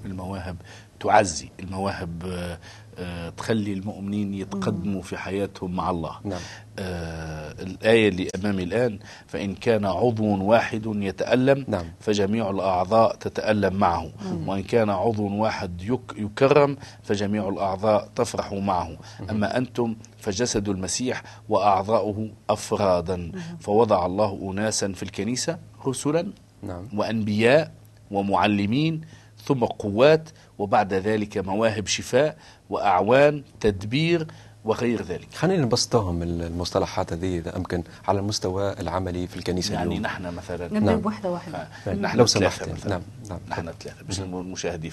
المواهب 0.04 0.56
تعزي 1.00 1.48
المواهب 1.60 2.22
آه، 2.26 2.58
آه، 2.98 3.28
تخلي 3.28 3.72
المؤمنين 3.72 4.34
يتقدموا 4.34 5.02
في 5.02 5.16
حياتهم 5.16 5.76
مع 5.76 5.90
الله. 5.90 6.16
نعم. 6.24 6.40
آه 6.78 7.62
الآية 7.62 8.08
اللي 8.08 8.28
أمامي 8.36 8.62
الآن 8.62 8.98
فإن 9.26 9.54
كان 9.54 9.84
عضو 9.84 10.44
واحد 10.44 10.82
يتألم 10.86 11.64
نعم. 11.68 11.84
فجميع 12.00 12.50
الأعضاء 12.50 13.16
تتألم 13.16 13.74
معه. 13.74 14.10
وإن 14.46 14.62
كان 14.62 14.90
عضو 14.90 15.36
واحد 15.36 15.82
يك 15.82 16.00
يكرم 16.16 16.76
فجميع 17.02 17.48
الأعضاء 17.48 18.08
تفرح 18.14 18.52
معه. 18.52 18.96
أما 19.30 19.56
أنتم 19.56 19.96
فجسد 20.18 20.68
المسيح 20.68 21.22
وأعضاؤه 21.48 22.30
أفرادا. 22.50 23.32
فوضع 23.60 24.06
الله 24.06 24.50
أناسا 24.52 24.92
في 24.92 25.02
الكنيسة 25.02 25.58
رسلا 25.86 26.32
نعم. 26.62 26.88
وأنبياء 26.94 27.72
ومعلمين 28.10 29.00
ثم 29.44 29.64
قوات 29.64 30.28
وبعد 30.58 30.94
ذلك 30.94 31.38
مواهب 31.38 31.86
شفاء 31.86 32.36
وأعوان 32.70 33.42
تدبير 33.60 34.26
وغير 34.64 35.02
ذلك. 35.02 35.34
خلينا 35.34 35.62
نبسطهم 35.62 36.22
المصطلحات 36.22 37.12
هذه 37.12 37.38
إذا 37.38 37.56
أمكن 37.56 37.82
على 38.08 38.18
المستوى 38.18 38.72
العملي 38.80 39.26
في 39.26 39.36
الكنيسة 39.36 39.74
يعني 39.74 39.88
اليوم. 39.88 40.02
نحن 40.02 40.34
مثلا. 40.34 40.66
نبدأ 40.66 40.80
نعم. 40.80 41.00
بوحدة 41.00 41.30
واحدة. 41.30 41.68
آه، 41.86 41.94
نحن 41.94 42.18
لو 42.18 42.26
ثلاثة 42.26 42.56
سمحت 42.56 42.68
مثلا. 42.68 42.90
نعم. 42.90 43.02
نعم. 43.30 43.38
نحن 43.48 43.72
ثلاثة 43.80 44.02
باش 44.02 44.20
المشاهدين. 44.20 44.92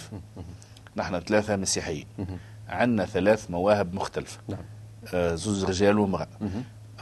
نحن 0.95 1.19
ثلاثة 1.19 1.55
مسيحيين. 1.55 2.05
عندنا 2.69 3.05
ثلاث 3.05 3.51
مواهب 3.51 3.93
مختلفة. 3.93 4.39
نعم. 4.48 4.60
آه، 5.13 5.36
زوز 5.36 5.65
رجال 5.65 6.00
وامرأة 6.00 6.27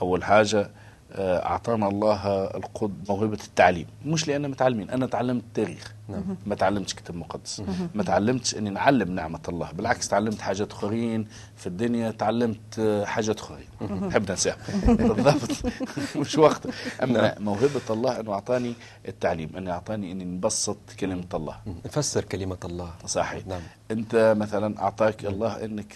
أول 0.02 0.24
حاجة 0.24 0.70
آه، 1.16 1.46
أعطانا 1.46 1.88
الله 1.88 2.28
القد 2.46 2.94
موهبة 3.10 3.40
التعليم. 3.48 3.86
مش 4.06 4.28
لأننا 4.28 4.48
متعلمين 4.48 4.90
أنا 4.90 5.06
تعلمت 5.06 5.44
تاريخ 5.54 5.94
نعم. 6.08 6.24
ما 6.46 6.56
تعلمتش 6.56 6.94
كتاب 6.94 7.16
مقدس. 7.16 7.64
ما 7.96 8.04
تعلمتش 8.04 8.56
أني 8.56 8.70
نعلم 8.70 9.12
نعمة 9.16 9.40
الله. 9.50 9.72
بالعكس 9.72 10.08
تعلمت 10.08 10.42
حاجات 10.42 10.72
أخرين 10.72 11.28
في 11.56 11.68
الدنيا 11.68 12.12
تعلمت 12.12 12.80
آه، 12.80 13.06
حاجات 13.06 13.40
أخرين. 13.40 13.66
نحب 14.08 14.26
ننساها 14.32 14.58
بالضبط. 14.88 15.52
مش 16.18 16.38
وقت. 16.38 16.68
أما 17.04 17.40
موهبة 17.40 17.82
الله 17.90 18.20
أنه 18.20 18.34
أعطاني 18.34 18.74
التعليم 19.08 19.50
أنه 19.58 19.72
أعطاني 19.72 20.12
أني 20.12 20.24
نبسط 20.26 20.78
كلمة 21.00 21.24
الله. 21.34 21.56
نفسر 21.86 22.24
كلمة 22.24 22.58
الله. 22.66 22.94
صحيح. 23.06 23.48
نعم. 23.48 23.62
أنت 23.92 24.36
مثلا 24.38 24.80
أعطاك 24.82 25.26
الله 25.26 25.66
إنك 25.66 25.94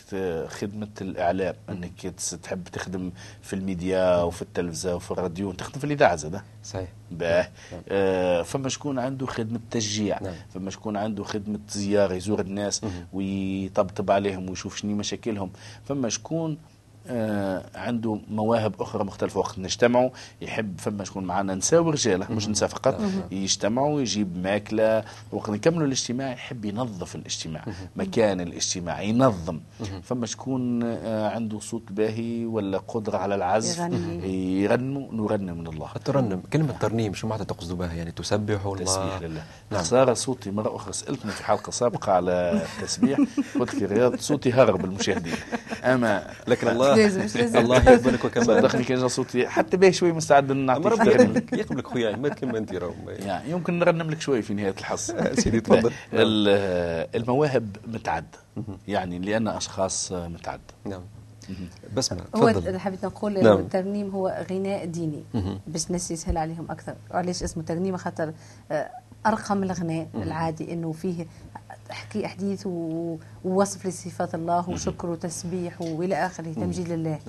خدمة 0.49 0.87
الإعلام 1.01 1.55
إنك 1.69 2.01
تحب 2.43 2.63
تخدم 2.63 3.11
في 3.41 3.53
الميديا 3.53 4.21
وفي 4.21 4.41
التلفزه 4.41 4.95
وفي 4.95 5.11
الراديو 5.11 5.51
تخدم 5.51 5.79
في 5.79 5.85
الإذاعة 5.85 6.15
زاد 6.15 6.41
صحيح. 6.67 6.89
باه. 7.11 7.49
آه 7.89 8.41
فما 8.41 8.69
شكون 8.69 8.99
عنده 8.99 9.25
خدمة 9.25 9.59
تشجيع. 9.71 10.21
نعم. 10.23 10.33
فما 10.53 10.69
شكون 10.69 10.97
عنده 10.97 11.23
خدمة 11.23 11.59
زيارة 11.69 12.13
يزور 12.13 12.39
الناس 12.39 12.81
ويطبطب 13.13 14.11
عليهم 14.11 14.49
ويشوف 14.49 14.77
شنو 14.77 14.95
مشاكلهم. 14.95 15.51
فما 15.85 16.09
شكون 16.09 16.57
عنده 17.75 18.19
مواهب 18.29 18.81
أخرى 18.81 19.03
مختلفة 19.03 19.39
وقت 19.39 19.59
نجتمعوا 19.59 20.09
يحب 20.41 20.79
فما 20.79 21.03
شكون 21.03 21.23
معنا 21.23 21.55
نساء 21.55 21.81
ورجاله 21.81 22.31
مش 22.31 22.47
نساء 22.47 22.69
فقط 22.69 23.01
يجتمعوا 23.31 24.01
يجيب 24.01 24.37
ماكلة 24.37 25.03
وقت 25.31 25.49
نكملوا 25.49 25.87
الاجتماع 25.87 26.31
يحب 26.31 26.65
ينظف 26.65 27.15
الاجتماع 27.15 27.65
مكان 27.95 28.41
الاجتماع 28.41 29.01
ينظم. 29.01 29.59
فما 30.03 30.25
شكون 30.25 30.83
آه 30.83 31.29
عنده 31.29 31.59
صوت 31.59 31.91
باهي 31.91 32.45
ولا 32.45 32.77
قدرة 32.77 33.17
على 33.17 33.35
العزف 33.35 33.79
يغني. 33.79 34.61
يغنوا 34.63 35.13
نرنم 35.13 35.57
من 35.57 35.67
الله. 35.67 35.89
الترنم 35.95 36.41
كلمة 36.53 36.73
ترنيم 36.79 37.13
شو 37.13 37.27
معناتها 37.27 37.45
تقصدوا 37.45 37.77
بها؟ 37.77 37.93
يعني 37.93 38.11
تسبح 38.11 38.65
الله 38.65 38.85
تسبيح 38.85 39.21
لله. 39.21 39.43
نعم. 39.71 39.81
خسارة 39.81 40.13
صوتي 40.13 40.51
مرة 40.51 40.75
أخرى 40.75 40.93
سألتني 40.93 41.31
في 41.31 41.43
حلقة 41.43 41.71
سابقة 41.71 42.11
على 42.11 42.61
التسبيح 42.77 43.19
قلت 43.59 43.69
في 43.69 43.85
الرياض 43.85 44.19
صوتي 44.19 44.53
هرب 44.53 44.85
المشاهدين. 44.85 45.35
أما 45.83 46.27
لكن 46.47 46.67
الله 46.67 46.95
لازم، 46.97 47.23
مش 47.25 47.35
لازم. 47.35 47.59
الله 47.59 47.75
يقبلك 47.91 48.25
وكمان 48.25 48.45
صدقني 48.47 48.83
كان 48.83 48.97
جا 48.97 49.07
صوتي 49.07 49.47
حتى 49.47 49.77
باهي 49.77 49.93
شوي 49.93 50.11
مستعد 50.11 50.51
نعطيك 50.51 50.83
ترنيم. 50.93 51.11
يقبلك 51.21 51.53
يقبلك 51.53 51.87
خويا 51.87 52.13
عماد 52.13 52.33
كلمة 52.33 52.57
أنت 52.57 52.73
راهو 52.73 52.93
يمكن 53.47 53.79
نرنم 53.79 54.09
لك 54.11 54.21
شوي 54.21 54.41
في 54.41 54.53
نهاية 54.53 54.75
الحص 54.79 55.11
سيدي 55.41 55.59
تفضل. 55.61 55.91
ال- 56.13 57.09
المواهب 57.15 57.77
متعدة 57.87 58.25
يعني 58.87 59.19
لأن 59.19 59.47
أشخاص 59.47 60.11
متعدة 60.11 60.61
نعم. 60.85 61.01
بسمة 61.95 62.19
هو 62.35 62.49
تفضل. 62.49 62.67
اللي 62.67 62.79
حبيت 62.79 63.05
نقول 63.05 63.43
نعم. 63.43 63.57
الترنيم 63.57 64.09
هو 64.09 64.45
غناء 64.51 64.85
ديني. 64.85 65.23
باش 65.67 65.87
الناس 65.87 66.11
يسهل 66.11 66.37
عليهم 66.37 66.65
أكثر. 66.71 66.95
وعلاش 67.11 67.43
اسمه 67.43 67.63
ترنيم 67.63 67.97
خاطر 67.97 68.33
آه، 68.71 68.89
ارقى 69.25 69.55
من 69.55 69.63
الغناء 69.63 70.07
العادي 70.15 70.73
إنه 70.73 70.91
فيه 70.91 71.27
تحكي 71.89 72.25
احاديث 72.25 72.65
و- 72.65 73.17
ووصف 73.45 73.85
لصفات 73.87 74.35
الله 74.35 74.69
وشكر 74.69 75.07
وتسبيح 75.09 75.81
وإلى 75.81 76.25
آخره 76.25 76.53
تمجيد 76.53 76.89
لله. 76.91 77.19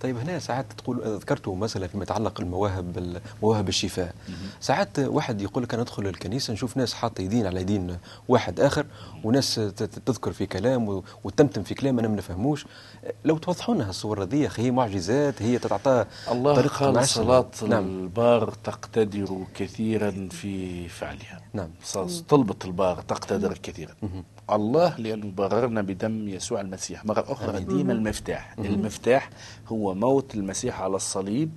طيب 0.00 0.16
هنا 0.16 0.38
ساعات 0.38 0.66
تقول 0.78 1.00
ذكرتوا 1.18 1.56
مسألة 1.56 1.86
فيما 1.86 2.02
يتعلق 2.02 2.40
المواهب 2.40 3.18
مواهب 3.42 3.68
الشفاء. 3.68 4.14
ساعات 4.60 4.98
واحد 4.98 5.42
يقول 5.42 5.62
لك 5.62 5.74
أنا 5.74 5.82
أدخل 5.82 6.06
الكنيسة 6.06 6.52
نشوف 6.52 6.76
ناس 6.76 6.94
حاطة 6.94 7.22
يدين 7.22 7.46
على 7.46 7.60
يدين 7.60 7.96
واحد 8.28 8.60
آخر 8.60 8.86
وناس 9.24 9.54
تذكر 10.06 10.32
في 10.32 10.46
كلام 10.46 10.88
و- 10.88 11.04
وتمتم 11.24 11.62
في 11.62 11.74
كلام 11.74 11.98
أنا 11.98 12.08
ما 12.08 12.16
نفهموش. 12.16 12.66
لو 13.24 13.38
توضحوا 13.38 13.74
لنا 13.74 13.90
الصور 13.90 14.22
هذه 14.22 14.46
أخي 14.46 14.62
هي 14.62 14.70
معجزات 14.70 15.42
هي 15.42 15.58
تتعطى 15.58 16.04
الله 16.30 16.54
طريقة 16.54 16.86
قال. 16.92 17.08
صلاة 17.08 17.50
نعم. 17.68 17.84
البار 17.84 18.50
تقتدر 18.64 19.44
كثيرا 19.54 20.28
في 20.30 20.88
فعلها. 20.88 21.40
نعم. 21.52 21.68
طلبة 22.28 22.56
البار 22.64 23.00
تقتدر 23.02 23.58
كثيرا. 23.66 23.94
الله 24.50 24.96
لأنه 24.98 25.32
بررنا 25.36 25.82
بدم 25.82 26.28
يسوع 26.28 26.60
المسيح. 26.60 27.04
مرة 27.04 27.24
أخرى 27.28 27.60
ديما 27.64 27.92
المفتاح. 27.92 28.54
المفتاح 28.58 29.30
هو 29.68 29.94
موت 29.94 30.34
المسيح 30.34 30.80
على 30.80 30.96
الصليب 30.96 31.50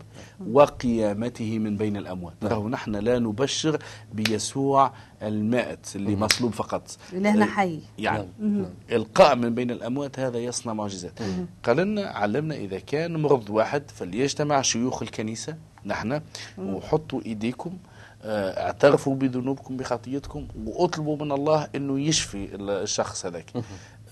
وقيامته 0.51 1.59
من 1.59 1.77
بين 1.77 1.97
الأموات. 1.97 2.33
راهو 2.43 2.69
نحن 2.69 2.95
لا 2.95 3.19
نبشر 3.19 3.79
بيسوع 4.13 4.91
المائت 5.21 5.95
اللي 5.95 6.15
مصلوب 6.15 6.53
فقط. 6.53 6.97
إلهنا 7.13 7.45
حي. 7.45 7.79
يعني 7.97 8.27
القاء 8.91 9.35
من 9.35 9.55
بين 9.55 9.71
الأموات 9.71 10.19
هذا 10.19 10.37
يصنع 10.37 10.73
معجزات. 10.73 11.19
قال 11.63 11.77
لنا 11.77 12.01
علمنا 12.01 12.55
إذا 12.55 12.79
كان 12.79 13.21
مرض 13.21 13.49
واحد 13.49 13.91
فليجتمع 13.91 14.61
شيوخ 14.61 15.01
الكنيسة 15.01 15.55
نحن 15.85 16.21
وحطوا 16.57 17.21
إيديكم 17.25 17.69
آه، 17.69 17.88
اعترفوا 18.23 19.15
بذنوبكم 19.15 19.77
بخطيتكم 19.77 20.47
واطلبوا 20.65 21.17
من 21.17 21.31
الله 21.31 21.67
انه 21.75 21.99
يشفي 21.99 22.49
الشخص 22.55 23.25
هذاك. 23.25 23.51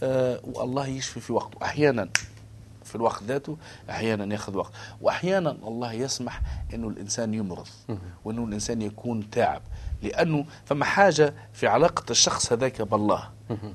آه، 0.04 0.40
والله 0.44 0.88
يشفي 0.88 1.20
في 1.20 1.34
وقته 1.34 1.64
أحيانا 1.66 2.10
في 2.84 2.96
الوقت 2.96 3.24
ذاته 3.24 3.58
أحيانا 3.90 4.34
ياخذ 4.34 4.58
وقت. 4.58 4.72
واحيانا 5.02 5.52
الله 5.52 5.94
يسمح 5.94 6.42
انه 6.74 6.88
الانسان 6.88 7.34
يمرض 7.34 7.68
وانه 8.26 8.44
الانسان 8.44 8.82
يكون 8.82 9.30
تعب. 9.30 9.62
لأنه 10.04 10.46
فما 10.66 10.86
حاجة 10.86 11.34
في 11.54 11.68
علاقة 11.68 12.04
الشخص 12.12 12.54
هذاك 12.54 12.82
بالله 12.82 13.30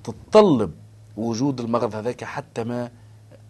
تتطلب 0.04 0.72
وجود 1.16 1.60
المرض 1.60 1.94
هذاك 1.94 2.24
حتى 2.24 2.64
ما 2.64 2.90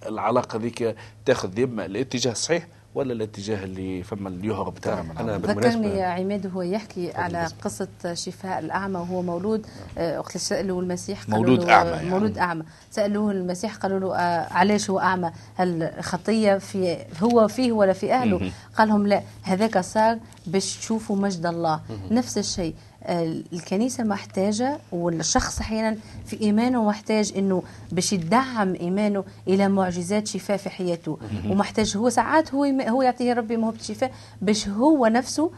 العلاقة 0.06 0.58
ذيك 0.58 0.96
تاخذ 1.24 1.60
اما 1.60 1.84
الاتجاه 1.84 2.32
الصحيح. 2.32 2.68
ولا 2.94 3.12
الاتجاه 3.12 3.64
اللي 3.64 4.02
فما 4.02 4.28
اللي 4.28 4.48
يهرب 4.48 4.74
تماما 4.78 5.12
أنا 5.20 5.32
عنه. 5.32 5.36
بالمناسبة 5.36 5.80
ذكرني 5.80 5.98
يا 5.98 6.06
عماد 6.06 6.46
وهو 6.46 6.62
يحكي 6.62 7.12
على. 7.12 7.48
قصة 7.64 7.88
شفاء 8.14 8.58
الأعمى 8.58 8.96
وهو 8.98 9.22
مولود 9.22 9.66
آه، 9.98 10.18
وقت 10.18 10.28
اللي 10.28 10.38
سألوه 10.38 10.80
المسيح 10.80 11.22
قالوا 11.24 11.38
مولود 11.38 11.64
له- 11.64 11.72
أعمى 11.72 11.90
يعني. 11.90 12.10
مولود 12.10 12.38
أعمى 12.38 12.62
سألوه 12.90 13.30
المسيح 13.32 13.76
قالوا 13.76 13.98
له 13.98 14.16
آه، 14.16 14.52
علاش 14.52 14.90
هو 14.90 14.98
أعمى 14.98 15.30
هل 15.54 15.90
خطية 16.00 16.58
في 16.58 16.96
هو 17.22 17.48
فيه 17.48 17.72
ولا 17.72 17.92
في 17.92 18.12
أهله 18.14 18.38
مهم. 18.38 18.52
قال 18.78 18.88
لهم 18.88 19.06
لا 19.06 19.22
هذاك 19.42 19.78
صار 19.78 20.18
باش 20.46 20.76
تشوفوا 20.76 21.16
مجد 21.16 21.46
الله. 21.46 21.80
نفس 22.10 22.38
الشيء 22.38 22.74
آه، 23.04 23.34
الكنيسة 23.52 24.04
محتاجة 24.04 24.78
والشخص 24.92 25.58
أحيانا 25.60 25.96
في 26.26 26.40
إيمانه 26.40 26.84
محتاج 26.84 27.32
إنه 27.36 27.62
باش 27.92 28.12
يدعم 28.12 28.74
إيمانه 28.74 29.24
إلى 29.48 29.68
معجزات 29.68 30.26
شفاء 30.28 30.56
في 30.56 30.70
حياته. 30.70 31.18
ومحتاج 31.48 31.96
هو 31.96 32.08
ساعات 32.10 32.54
هو 32.54 32.64
هو 32.64 33.02
يعطيه 33.02 33.32
ربي 33.32 33.56
موهبة 33.56 33.76
الشفاء 33.80 34.12
باش 34.42 34.68
هو 34.68 35.06
نفسه 35.06 35.50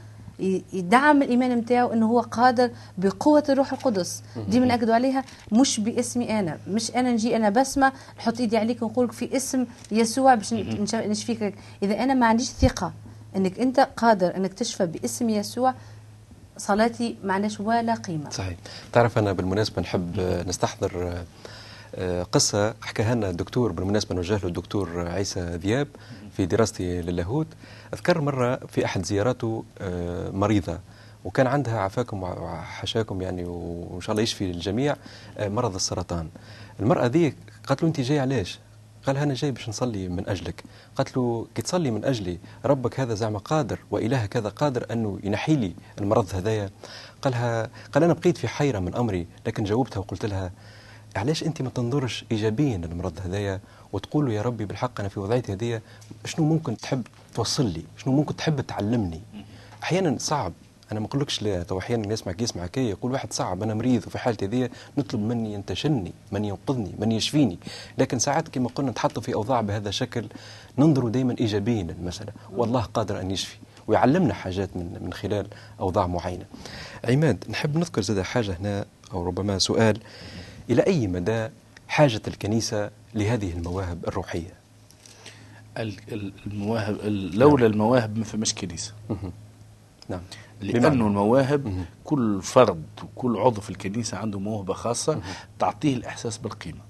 يدعم 0.72 1.22
الإيمان 1.22 1.50
نتاعو 1.58 1.92
إنه 1.92 2.06
هو 2.06 2.20
قادر 2.20 2.70
بقوة 2.98 3.44
الروح 3.48 3.72
القدس. 3.72 4.22
ديما 4.48 4.66
ناكدوا 4.66 4.94
عليها 4.94 5.24
مش 5.52 5.80
باسمي 5.80 6.38
أنا 6.38 6.58
مش 6.68 6.90
أنا 6.90 7.12
نجي 7.12 7.36
أنا 7.36 7.50
بسمة 7.50 7.92
نحط 8.18 8.40
إيدي 8.40 8.56
عليك 8.56 8.82
ونقول 8.82 9.12
في 9.12 9.36
اسم 9.36 9.66
يسوع 9.92 10.34
باش 10.34 10.54
نشفيك. 10.94 11.54
إذا 11.82 12.02
أنا 12.02 12.14
ما 12.14 12.26
عنديش 12.26 12.48
ثقة 12.48 12.92
إنك 13.36 13.58
أنت 13.60 13.80
قادر 13.96 14.36
إنك 14.36 14.54
تشفى 14.54 14.86
باسم 14.86 15.30
يسوع 15.30 15.74
صلاتي 16.56 17.16
ما 17.24 17.34
عندهاش 17.34 17.60
ولا 17.60 17.94
قيمة. 17.94 18.30
صحيح. 18.30 18.56
تعرف 18.92 19.18
أنا 19.18 19.32
بالمناسبة 19.32 19.82
نحب 19.82 20.20
نستحضر 20.48 21.24
آه، 21.96 22.22
قصة 22.22 22.74
حكاها 22.82 23.14
لنا 23.14 23.30
الدكتور 23.30 23.72
بالمناسبة 23.72 24.14
نوجه 24.14 24.36
له 24.36 24.46
الدكتور 24.48 25.08
عيسى 25.08 25.40
ذياب 25.40 25.88
في 26.36 26.46
دراستي 26.46 27.02
للاهوت. 27.02 27.46
أذكر 27.94 28.20
مرة 28.20 28.56
في 28.56 28.84
أحد 28.84 29.04
زياراته 29.04 29.64
آه، 29.80 30.30
مريضة 30.30 30.78
وكان 31.24 31.46
عندها 31.46 31.78
عافاكم 31.78 32.22
وحشاكم 32.22 33.22
يعني 33.22 33.44
وإن 33.44 34.00
شاء 34.00 34.10
الله 34.10 34.22
يشفي 34.22 34.44
الجميع 34.50 34.96
آه، 35.38 35.48
مرض 35.48 35.74
السرطان. 35.74 36.28
المرأة 36.80 37.06
ذي 37.06 37.34
قالت 37.66 37.82
له 37.82 37.88
أنت 37.88 38.00
جاي 38.00 38.18
علاش 38.18 38.58
قال 39.06 39.16
أنا 39.16 39.34
جاي 39.34 39.50
باش 39.50 39.68
نصلي 39.68 40.08
من 40.08 40.28
أجلك. 40.28 40.64
قالت 40.96 41.16
له 41.16 41.46
كي 41.54 41.62
تصلي 41.62 41.90
من 41.90 42.04
أجلي 42.04 42.38
ربك 42.64 43.00
هذا 43.00 43.14
زعما 43.14 43.38
قادر 43.38 43.78
والهك 43.90 44.36
هذا 44.36 44.48
قادر 44.48 44.86
أنه 44.92 45.18
ينحي 45.24 45.56
لي 45.56 45.74
المرض 45.98 46.34
هذايا. 46.34 46.70
قالها 47.22 47.70
قال 47.92 48.04
أنا 48.04 48.12
بقيت 48.12 48.38
في 48.38 48.48
حيرة 48.48 48.78
من 48.78 48.94
أمري 48.94 49.26
لكن 49.46 49.64
جاوبتها 49.64 49.98
وقلت 50.00 50.26
لها 50.26 50.52
علاش 51.16 51.42
أنت 51.42 51.62
ما 51.62 51.70
تنظرش 51.70 52.24
ايجابيا 52.32 52.76
للمرض 52.76 53.18
هذايا 53.24 53.60
وتقول 53.92 54.26
له 54.26 54.32
يا 54.32 54.42
ربي 54.42 54.64
بالحق 54.64 55.00
أنا 55.00 55.08
في 55.08 55.20
وضعيتي 55.20 55.52
هذه 55.52 55.80
شنو 56.24 56.44
ممكن 56.46 56.76
تحب 56.76 57.06
توصل 57.34 57.66
لي؟ 57.66 57.84
شنو 57.96 58.16
ممكن 58.16 58.36
تحب 58.36 58.60
تعلمني؟ 58.60 59.20
أحيانا 59.82 60.16
صعب. 60.18 60.52
أنا 60.92 61.00
ما 61.00 61.06
أقولكش 61.06 61.42
لا 61.42 61.62
تو 61.62 61.78
أحيانا 61.78 62.12
يسمعك 62.12 62.42
يسمع 62.42 62.66
كي 62.66 62.88
يقول 62.90 63.12
واحد 63.12 63.32
صعب 63.32 63.62
أنا 63.62 63.74
مريض 63.74 64.06
وفي 64.06 64.18
حالتي 64.18 64.44
هذه 64.44 64.70
نطلب 64.98 65.20
مني 65.20 65.52
ينتشلني 65.54 66.12
من 66.32 66.44
ينقذني 66.44 66.92
من 66.98 67.12
يشفيني 67.12 67.58
لكن 67.98 68.18
ساعات 68.18 68.48
كما 68.48 68.68
قلنا 68.68 68.90
نتحط 68.90 69.18
في 69.18 69.34
أوضاع 69.34 69.60
بهذا 69.60 69.88
الشكل 69.88 70.26
ننظر 70.78 71.08
دائما 71.08 71.36
ايجابيا 71.40 71.82
للمساله 71.82 72.32
والله 72.56 72.80
قادر 72.82 73.20
أن 73.20 73.30
يشفي 73.30 73.56
ويعلمنا 73.86 74.34
حاجات 74.34 74.76
من 74.76 74.98
من 75.04 75.12
خلال 75.12 75.46
أوضاع 75.80 76.06
معينة. 76.06 76.44
عماد 77.04 77.44
نحب 77.50 77.76
نذكر 77.78 78.02
زاد 78.02 78.20
حاجة 78.20 78.56
هنا 78.60 78.84
أو 79.12 79.24
ربما 79.26 79.58
سؤال 79.58 79.98
إلى 80.70 80.82
أي 80.86 81.06
مدى 81.06 81.48
حاجة 81.88 82.22
الكنيسة 82.28 82.90
لهذه 83.14 83.52
المواهب 83.52 83.98
الروحية؟ 84.08 84.52
ال- 85.78 85.96
ال- 86.12 86.32
المواهب 86.46 86.94
ال- 87.00 87.38
لولا 87.38 87.66
المواهب 87.66 88.18
ما 88.18 88.24
فماش 88.24 88.54
كنيسة. 88.54 88.92
نعم 90.08 90.20
لأنه 90.72 90.88
بمعنى. 90.88 91.02
المواهب 91.02 91.66
مهم. 91.66 91.84
كل 92.04 92.42
فرد 92.42 92.84
وكل 93.02 93.36
عضو 93.36 93.60
في 93.60 93.70
الكنيسة 93.70 94.18
عنده 94.18 94.38
موهبة 94.38 94.74
خاصة 94.74 95.20
تعطيه 95.58 95.94
الإحساس 95.96 96.38
بالقيمة. 96.38 96.80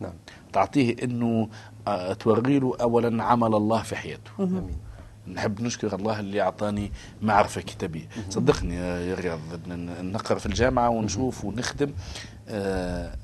نعم. 0.00 0.12
تعطيه 0.52 0.96
إنه 1.02 1.48
آه، 1.86 2.12
توري 2.12 2.58
له 2.58 2.76
اولا 2.80 3.24
عمل 3.24 3.54
الله 3.54 3.82
في 3.82 3.96
حياته. 3.96 4.30
امين 4.40 4.76
نحب 5.34 5.60
نشكر 5.62 5.94
الله 5.94 6.20
اللي 6.20 6.40
أعطاني 6.40 6.92
معرفة 7.22 7.60
كتابية. 7.60 8.08
صدقني 8.30 8.74
يا 8.74 9.00
يا 9.00 9.14
رياض 9.14 9.40
نقرأ 10.02 10.38
في 10.38 10.46
الجامعة 10.46 10.88
ونشوف 10.88 11.44
ونخدم 11.44 11.92
آه، 12.48 13.14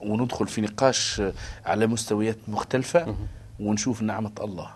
وندخل 0.00 0.46
في 0.48 0.60
نقاش 0.60 1.22
على 1.66 1.86
مستويات 1.86 2.38
مختلفة 2.48 3.16
ونشوف 3.60 4.02
نعمة 4.02 4.32
الله. 4.40 4.70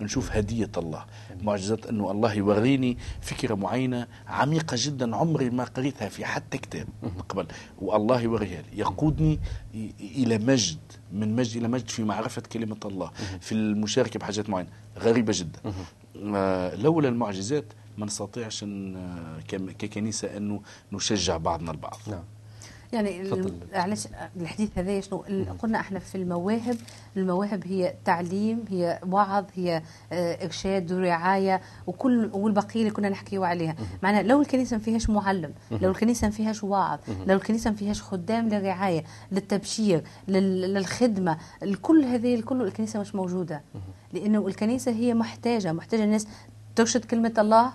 نشوف 0.00 0.32
هدية 0.32 0.70
الله. 0.76 1.04
معجزات 1.42 1.86
أنه 1.86 2.10
الله 2.10 2.34
يوريني 2.34 2.98
فكرة 3.20 3.54
معينة 3.54 4.06
عميقة 4.26 4.74
جدا 4.80 5.16
عمري 5.16 5.50
ما 5.50 5.64
قريتها 5.64 6.08
في 6.08 6.24
حتى 6.24 6.58
كتاب 6.58 6.88
قبل. 7.28 7.46
والله 7.78 8.20
يوريها 8.20 8.62
لي. 8.62 8.78
يقودني 8.78 9.40
إلى 10.00 10.38
مجد 10.38 10.78
من 11.12 11.36
مجد 11.36 11.56
إلى 11.56 11.68
مجد 11.68 11.88
في 11.88 12.04
معرفة 12.04 12.42
كلمة 12.52 12.80
الله. 12.84 13.10
في 13.40 13.52
المشاركة 13.52 14.18
بحاجات 14.18 14.50
معينة. 14.50 14.68
غريبة 14.98 15.32
جدا. 15.36 15.60
آه، 16.34 16.74
لولا 16.74 17.08
المعجزات 17.08 17.64
ما 17.98 18.06
نستطيعش 18.06 18.64
ككنيسة 19.78 20.36
أنه 20.36 20.60
نشجع 20.92 21.36
بعضنا 21.36 21.70
البعض. 21.70 21.98
نعم. 22.06 22.24
يعني. 22.92 23.30
علاش 23.74 24.08
الحديث 24.40 24.70
هذا 24.78 25.00
شنو؟ 25.00 25.18
قلنا 25.62 25.80
إحنا 25.80 25.98
في 25.98 26.14
المواهب 26.14 26.76
المواهب 27.16 27.66
هي 27.66 27.94
تعليم 28.04 28.64
هي 28.70 29.00
وعظ 29.08 29.44
هي 29.54 29.82
آه، 30.12 30.44
إرشاد 30.44 30.92
ورعاية 30.92 31.60
وكل 31.86 32.30
والبقية 32.32 32.80
اللي 32.80 32.90
كنا 32.90 33.08
نحكيو 33.08 33.44
عليها. 33.44 33.76
معناها 34.02 34.22
لو 34.22 34.40
الكنيسة 34.40 34.76
ما 34.76 34.82
فيهاش 34.82 35.10
معلم 35.10 35.52
لو 35.70 35.90
الكنيسة 35.90 36.26
ما 36.26 36.32
فيهاش 36.32 36.64
واعظ 36.64 36.98
لو 37.26 37.36
الكنيسة 37.36 37.70
ما 37.70 37.76
فيهاش 37.76 38.02
خدام 38.02 38.48
للرعاية 38.48 39.04
للتبشير 39.32 40.02
لل- 40.28 40.74
للخدمة 40.74 41.38
الكل 41.62 42.04
هذه 42.04 42.34
الكل 42.34 42.62
الكنيسة 42.62 43.00
مش 43.00 43.14
موجودة. 43.14 43.62
لأنه 44.12 44.46
الكنيسة 44.46 44.92
هي 44.92 45.14
محتاجة 45.14 45.72
محتاجة 45.72 46.04
الناس 46.04 46.26
ترشد 46.76 47.04
كلمة 47.04 47.32
الله 47.38 47.72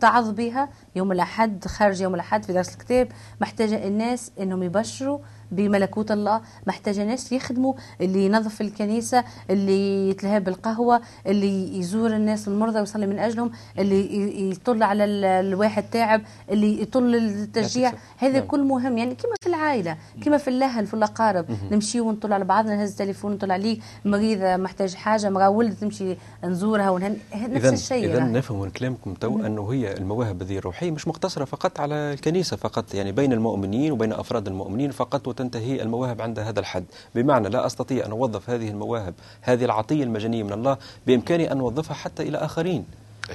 تعظ 0.00 0.30
بها 0.30 0.68
يوم 0.96 1.12
الأحد 1.12 1.64
خارج 1.66 2.00
يوم 2.00 2.14
الأحد 2.14 2.44
في 2.44 2.52
درس 2.52 2.72
الكتاب 2.74 3.08
محتاجة 3.40 3.86
الناس 3.86 4.32
أنهم 4.40 4.62
يبشروا 4.62 5.18
بملكوت 5.52 6.10
الله 6.10 6.40
محتاجة 6.66 7.04
ناس 7.04 7.32
يخدموا 7.32 7.74
اللي 8.00 8.26
ينظف 8.26 8.60
الكنيسة 8.60 9.24
اللي 9.50 10.10
يتلهى 10.10 10.40
بالقهوة 10.40 11.00
اللي 11.26 11.78
يزور 11.78 12.10
الناس 12.16 12.48
المرضى 12.48 12.78
ويصلي 12.80 13.06
من 13.06 13.18
أجلهم 13.18 13.50
اللي 13.78 14.50
يطل 14.50 14.82
على 14.82 15.04
ال- 15.04 15.24
الواحد 15.24 15.82
تعب 15.90 16.22
اللي 16.50 16.82
يطل 16.82 17.14
التشجيع. 17.14 17.92
هذا 18.18 18.38
نعم. 18.38 18.46
كل 18.48 18.62
مهم. 18.62 18.98
يعني 18.98 19.14
كما 19.14 19.32
في 19.40 19.46
العائلة 19.48 19.96
كما 20.24 20.36
في 20.38 20.48
الأهل 20.48 20.86
في 20.86 20.94
الأقارب. 20.94 21.46
نمشي 21.70 22.00
ونطل 22.00 22.32
على 22.32 22.44
بعضنا 22.44 22.76
نهز 22.76 22.90
التليفون 22.90 23.32
نطل 23.32 23.50
عليه. 23.50 23.78
مريضة 24.04 24.56
محتاج 24.56 24.94
حاجة 24.94 25.30
مرا 25.30 25.46
ولد 25.48 25.74
تمشي 25.80 26.16
نزورها 26.44 26.90
ونهن 26.90 27.16
نفس 27.34 27.64
الشيء. 27.66 28.04
إذا. 28.12 28.24
نفهم 28.24 28.60
من 28.60 28.70
كلامكم 28.70 29.14
تو 29.14 29.46
أنه 29.46 29.72
هي 29.72 29.92
المواهب 29.96 30.42
هذه 30.42 30.58
الروحية 30.58 30.90
مش 30.90 31.08
مقتصرة 31.08 31.44
فقط 31.44 31.80
على 31.80 31.94
الكنيسة 31.94 32.56
فقط 32.56 32.94
يعني 32.94 33.12
بين 33.12 33.32
المؤمنين 33.32 33.92
وبين 33.92 34.12
أفراد 34.12 34.46
المؤمنين 34.48 34.90
فقط 34.90 35.28
وتنتهي 35.40 35.82
المواهب 35.82 36.22
عند 36.22 36.38
هذا 36.38 36.60
الحد. 36.60 36.84
بمعنى 37.14 37.48
لا 37.48 37.66
أستطيع 37.66 38.06
أن 38.06 38.10
أوظف 38.10 38.50
هذه 38.50 38.68
المواهب 38.68 39.14
هذه 39.40 39.64
العطية 39.64 40.04
المجانية 40.04 40.42
من 40.42 40.52
الله 40.52 40.76
بإمكاني 41.06 41.52
أن 41.52 41.60
أوظفها 41.60 41.94
حتى 41.94 42.22
إلى 42.22 42.38
آخرين. 42.38 42.84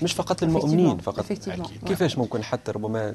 مش 0.03 0.13
فقط 0.13 0.43
للمؤمنين 0.43 0.97
فقط. 0.97 1.19
كيفاش 1.87 2.17
ممكن 2.17 2.43
حتى 2.43 2.71
ربما 2.71 3.13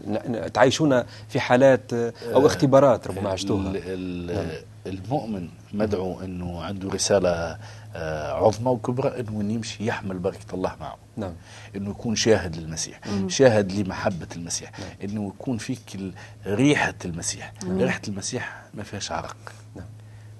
تعيشون 0.55 1.03
في 1.29 1.41
حالات 1.41 1.93
آه، 1.93 2.13
أو 2.35 2.47
اختبارات 2.47 3.07
ربما 3.07 3.31
عشتوها؟ 3.31 3.73
ال- 3.75 4.63
المؤمن 4.89 5.49
مدعو 5.73 6.21
إنه 6.21 6.63
عنده 6.63 6.89
رسالة 6.89 7.59
آه، 7.95 8.33
عظمى 8.33 8.71
وكبرى 8.71 9.21
إنه 9.21 9.53
يمشي 9.53 9.87
يحمل 9.87 10.19
بركة 10.19 10.55
الله 10.55 10.77
معه. 10.81 10.97
نعم. 11.17 11.33
إنه 11.77 11.91
يكون 11.91 12.17
شاهد 12.17 12.57
للمسيح 12.57 13.01
شاهد 13.27 13.73
لمحبة 13.73 14.27
المسيح. 14.37 14.71
إنه 15.05 15.29
يكون 15.29 15.59
فيك 15.59 16.13
ريحة 16.47 16.95
المسيح. 17.05 17.53
ريحة 17.65 18.01
المسيح 18.09 18.63
ما 18.75 18.83
فيهاش 18.83 19.13
عرق. 19.13 19.37
نعم. 19.77 19.87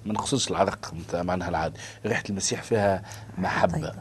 ما 0.05 0.13
نقصدش 0.13 0.51
العرق 0.51 0.93
معناها 1.13 1.49
العادي 1.49 1.79
ريحة 2.05 2.23
المسيح 2.29 2.63
فيها 2.63 3.03
محبة. 3.37 3.73
طيبة. 3.73 3.93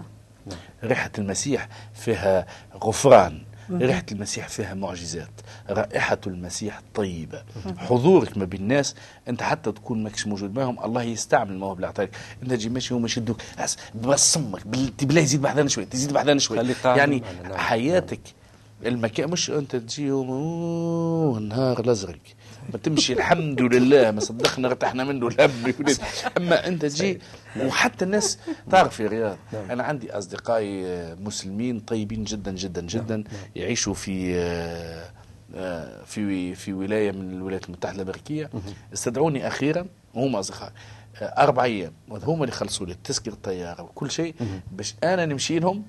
نعم. 0.46 0.58
ريحة 0.84 1.10
المسيح 1.18 1.68
فيها 1.94 2.46
غفران. 2.84 3.42
ريحة 3.70 4.04
المسيح 4.12 4.48
فيها 4.48 4.74
معجزات 4.74 5.30
رائحة 5.70 6.18
المسيح 6.26 6.80
طيبة. 6.94 7.42
حضورك 7.76 8.38
ما 8.38 8.44
بين 8.44 8.60
الناس 8.60 8.94
أنت 9.28 9.42
حتى 9.42 9.72
تكون 9.72 10.02
ماكش 10.02 10.26
موجود 10.26 10.54
معهم 10.58 10.84
الله 10.84 11.02
يستعمل 11.02 11.50
المواهب 11.52 11.76
اللي 11.76 11.86
اعطاك 11.86 12.10
أنت 12.42 12.50
تجي 12.50 12.68
ماشي 12.68 12.94
هم 12.94 13.04
يشدوك 13.04 13.36
بس 13.62 13.76
بس 13.94 14.32
صمك 14.34 14.66
بال- 14.66 14.90
بالله 15.02 15.20
يزيد 15.20 15.42
بحذانا 15.42 15.68
شوي 15.68 15.84
تزيد 15.84 16.12
بحذانا 16.12 16.38
شوي 16.40 16.58
خليك 16.58 16.76
قاعد 16.84 16.98
يعني. 16.98 17.22
حياتك 17.54 18.20
المكان 18.86 19.30
مش 19.30 19.50
أنت 19.50 19.76
تجيهم 19.76 20.30
"أوه، 20.30 21.38
النهار 21.38 21.80
الأزرق. 21.80 22.18
ما 22.72 22.78
تمشي 22.78 23.12
الحمد 23.12 23.60
لله 23.60 24.10
ما 24.10 24.20
صدقنا 24.20 24.68
ارتحنا 24.68 25.04
منه 25.04 25.28
الهم. 25.28 25.74
أما 26.36 26.66
أنت 26.68 26.84
تجي 26.84 27.20
وحتى 27.60 28.04
الناس 28.04 28.38
تعرف 28.70 29.00
يا 29.00 29.08
رياض 29.08 29.36
نعم. 29.52 29.70
أنا 29.70 29.82
عندي 29.82 30.12
أصدقائي 30.12 30.86
آه، 30.86 31.14
مسلمين 31.14 31.80
طيبين 31.80 32.24
جدا 32.24 32.50
جدا 32.52 32.80
جدا 32.82 33.24
يعيشوا 33.56 33.94
في 33.94 34.34
آه، 34.36 35.10
آه، 35.54 36.04
في 36.04 36.54
في 36.54 36.72
ولاية 36.72 37.12
من 37.12 37.30
الولايات 37.32 37.66
المتحدة 37.66 37.96
الأمريكية. 38.02 38.50
استدعوني 38.92 39.46
أخيرا 39.48 39.86
وهم 40.14 40.36
أصدقائي 40.36 40.72
أربع 41.22 41.64
أيام 41.64 41.92
وهم 42.08 42.42
اللي 42.42 42.52
خلصوا 42.52 42.86
لي 42.86 42.96
تذكره 43.04 43.32
الطيارة 43.32 43.82
وكل 43.82 44.10
شيء. 44.10 44.34
باش 44.72 44.94
أنا 45.04 45.26
نمشي 45.26 45.58
لهم 45.58 45.82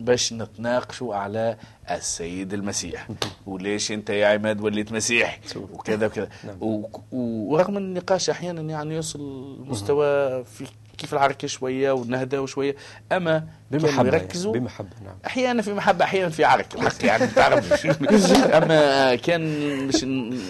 باش 0.00 0.32
نتناقشوا 0.32 1.14
على 1.14 1.56
السيد 1.90 2.54
المسيح. 2.54 3.08
وليش 3.46 3.92
أنت 3.92 4.10
يا 4.10 4.26
عماد 4.26 4.60
وليت 4.60 4.92
مسيح؟ 4.92 5.40
وكذا 5.72 6.06
وكذا. 6.06 6.28
نعم. 6.46 6.84
ورغم 7.12 7.76
النقاش 7.76 8.30
أحيانا 8.30 8.60
يعني 8.60 8.94
يوصل 8.94 9.56
مستوى 9.66 10.44
في 10.44 10.66
كيف 10.98 11.12
العركة 11.12 11.48
شوية 11.48 11.92
ونهدى 11.92 12.46
شوية 12.46 12.76
أما 13.12 13.38
كانوا 13.70 13.86
بمحبة 13.88 14.08
يركزوا 14.08 14.52
يعني. 14.52 14.64
بمحبة 14.64 14.88
نعم. 15.04 15.14
أحيانا 15.26 15.62
في 15.62 15.74
محبة 15.74 16.04
أحيانا 16.04 16.28
في 16.28 16.44
عرك 16.44 16.74
الحق 16.74 17.04
يعني 17.08 17.26
تعرف. 17.26 17.86
أما 18.54 19.14
كان 19.14 19.42
مش 19.86 20.04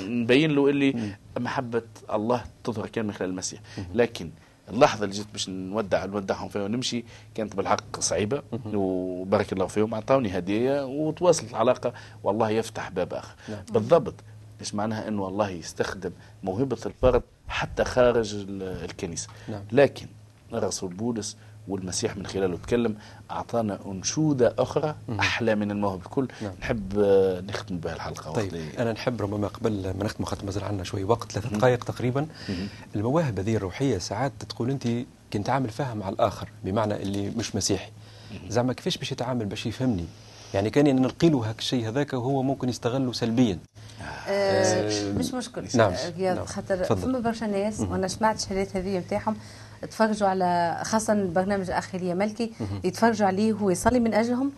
نبين 0.09 0.51
له 0.51 0.69
اللي 0.69 1.13
محبة 1.39 1.83
الله 2.13 2.45
تظهر 2.65 2.87
كان 2.87 3.05
من 3.07 3.13
خلال 3.13 3.31
المسيح. 3.31 3.61
لكن 3.95 4.31
اللحظة 4.71 5.05
اللي 5.05 5.15
جيت 5.17 5.27
باش 5.33 5.49
نودع 5.49 6.05
نودعهم 6.05 6.49
فيها 6.49 6.63
ونمشي 6.63 7.05
كانت 7.35 7.57
بالحق 7.57 8.01
صعيبة. 8.01 8.43
وبارك 8.75 9.53
الله 9.53 9.67
فيهم 9.67 9.95
اعطوني 9.95 10.39
هدية 10.39 10.85
وتواصلت 10.87 11.51
العلاقة. 11.51 11.93
والله 12.25 12.51
يفتح 12.51 12.89
باب 12.91 13.15
آخر. 13.15 13.35
نعم. 13.49 13.63
بالضبط. 13.73 14.15
إيش 14.61 14.75
معناها؟ 14.75 15.09
إنه 15.09 15.29
الله 15.29 15.51
يستخدم 15.51 16.11
موهبة 16.43 16.79
الفرد 16.87 17.23
حتى 17.49 17.85
خارج 17.85 18.35
ال- 18.35 18.63
الكنيسة. 18.63 19.29
نعم. 19.49 19.63
لكن 19.73 20.07
الرسول 20.53 20.95
بولس 20.95 21.37
والمسيح 21.69 22.17
من 22.17 22.27
خلاله 22.27 22.57
تكلم 22.57 22.95
أعطانا 23.31 23.79
أنشودة 23.87 24.55
أخرى 24.59 24.95
أحلى 25.21 25.55
من 25.55 25.71
الموهبة 25.71 26.03
الكل. 26.03 26.29
نعم. 26.43 26.53
نحب 26.61 26.99
آه، 26.99 27.41
نختم 27.41 27.79
بها 27.79 27.95
الحلقة 27.95 28.33
طيب 28.33 28.53
وقت 28.53 28.79
أنا 28.79 28.93
نحب 28.93 29.23
ربما 29.23 29.49
قبل 29.49 29.95
ما 29.99 30.05
نختم 30.05 30.25
خاطر 30.25 30.45
مازال 30.45 30.65
عندنا 30.65 30.85
شوي 30.85 31.05
وقت 31.05 31.33
ثلاث 31.33 31.47
دقائق 31.47 31.85
تقريبا. 31.85 32.27
المواهب 32.97 33.39
هذه 33.39 33.57
الروحية 33.57 33.99
ساعات 33.99 34.33
تقول 34.49 34.71
أنت 34.71 34.89
كنت 35.33 35.47
تعامل 35.47 35.69
فيها 35.69 35.95
مع 35.95 36.09
الآخر 36.09 36.49
بمعنى 36.65 36.97
اللي 36.97 37.31
مش 37.31 37.57
مسيحي. 37.57 37.91
زعما 38.49 38.73
كيفاش 38.73 38.99
باش 38.99 39.13
يتعامل 39.13 39.47
باش 39.47 39.67
يفهمني؟ 39.67 40.05
يعني 40.55 40.71
كان 40.71 40.97
نلقي 40.97 41.29
له 41.29 41.39
هاك 41.49 41.59
الشيء 41.59 41.89
هذاك 41.89 42.13
وهو 42.13 42.43
ممكن 42.43 42.69
يستغله 42.69 43.13
سلبيا. 43.13 43.59
آه، 44.29 45.13
مش 45.13 45.35
مشكل. 45.35 45.65
نعم. 45.75 45.93
نعم. 46.19 46.45
خاطر. 46.45 46.85
فما 46.85 47.19
برشا 47.19 47.45
ناس 47.45 47.81
وأنا 47.81 48.09
سمعت 48.09 48.37
الشهادات 48.37 48.77
هذه 48.77 48.99
نتاعهم 48.99 49.37
تفرجوا 49.91 50.29
على 50.29 50.81
خاصة 50.85 51.13
البرنامج 51.13 51.71
الأخ 51.71 51.95
إيليا 51.95 52.15
ملكي 52.15 52.53
يتفرجوا 52.85 53.27
عليه 53.27 53.53
وهو 53.53 53.71
يصلي 53.71 54.01
من 54.01 54.15
أجلهم 54.15 54.53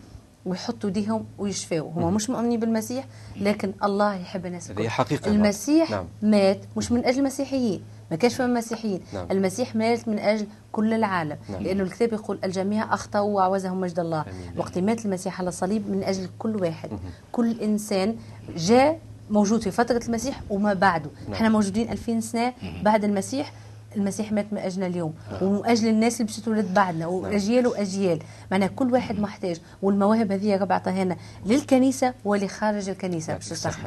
ويحطوا 0.45 0.89
ايديهم 0.89 1.25
ويشفوا 1.37 1.91
هم 1.95 2.13
مش 2.13 2.29
مؤمنين 2.29 2.59
بالمسيح 2.59 3.05
لكن 3.41 3.73
الله 3.83 4.13
يحب 4.15 4.45
الناس 4.45 4.71
الكل. 4.71 4.89
حقيقة. 4.89 5.31
المسيح 5.31 5.91
نعم. 5.91 6.05
مات 6.21 6.59
مش 6.77 6.91
من 6.91 7.05
أجل 7.05 7.19
المسيحيين 7.19 7.81
ما 8.11 8.17
كانش 8.17 8.35
فما 8.35 8.59
مسيحيين 8.59 9.01
نعم. 9.13 9.27
المسيح 9.31 9.75
مات 9.75 10.07
من 10.07 10.19
أجل 10.19 10.47
كل 10.71 10.93
العالم 10.93 11.37
نعم. 11.49 11.61
لأنه 11.61 11.83
الكتاب 11.83 12.13
يقول 12.13 12.39
الجميع 12.43 12.93
أخطأوا 12.93 13.35
وعوزهم 13.35 13.81
مجد 13.81 13.99
الله 13.99 14.21
آمين. 14.21 14.57
وقت 14.57 14.77
مات 14.77 15.05
المسيح 15.05 15.39
على 15.39 15.47
الصليب 15.49 15.89
من 15.89 16.03
أجل 16.03 16.29
كل 16.39 16.55
واحد 16.55 16.89
كل 17.31 17.59
إنسان 17.61 18.15
جاء 18.57 18.99
موجود 19.29 19.61
في 19.61 19.71
فترة 19.71 20.01
المسيح 20.07 20.41
وما 20.49 20.73
بعده 20.73 21.09
نعم. 21.23 21.33
إحنا 21.33 21.49
موجودين 21.49 21.89
2000 21.91 22.19
سنة 22.19 22.53
بعد 22.83 23.03
المسيح 23.03 23.53
المسيح 23.95 24.31
مات 24.31 24.45
من 24.51 24.57
اجلنا 24.57 24.87
اليوم 24.87 25.13
ومن 25.41 25.65
أجل 25.65 25.87
الناس 25.87 26.21
اللي 26.21 26.25
باش 26.25 26.39
تولد 26.39 26.73
بعدنا 26.73 27.07
وأجيال 27.07 27.67
وأجيال. 27.67 28.19
معناها 28.51 28.67
كل 28.67 28.93
واحد 28.93 29.19
محتاج 29.19 29.59
والمواهب 29.81 30.31
هذه 30.31 30.45
يا 30.45 30.57
رب 30.57 30.71
عطاها 30.71 31.03
لنا 31.03 31.17
للكنيسة 31.45 32.13
ولخارج 32.25 32.89
الكنيسة. 32.89 33.33
باش 33.33 33.49
تستخدم 33.49 33.83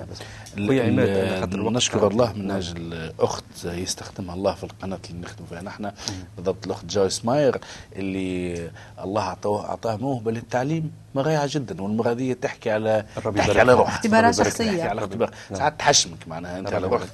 خاطر 1.41 1.55
الوقت 1.55 1.73
نشكر. 1.73 2.09
الله 2.09 2.33
من 2.33 2.51
أجل 2.51 3.13
أخت 3.21 3.45
يستخدمها 3.65 4.35
الله 4.35 4.55
في 4.55 4.65
القناة 4.65 4.99
اللي 5.11 5.21
نخدم 5.21 5.45
فيها. 5.51 5.63
نحن 5.63 5.91
بالضبط 6.37 6.67
الأخت 6.67 6.85
جويس 6.85 7.25
ماير 7.25 7.61
اللي 7.97 8.71
الله 9.05 9.23
اعطاه 9.23 9.65
أعطاه 9.69 9.97
موهبة 9.97 10.31
للتعليم 10.31 10.93
رائعه 11.17 11.49
جدا 11.51 11.83
والمرة 11.83 12.13
دي 12.13 12.35
تحكي 12.35 12.71
على 12.71 13.05
تحكي 13.37 13.61
على. 13.61 13.73
روحها. 13.73 13.95
اختبارات 13.95 14.35
تحكي 14.35 14.51
شخصية. 14.51 14.83
على 14.85 15.01
اختبار. 15.01 15.31
نعم. 15.51 15.59
ساعات 15.59 15.79
تحشمك 15.79 16.29
معناها 16.29 16.59
أنت 16.59 16.73
على 16.73 16.87
روحك. 16.87 17.09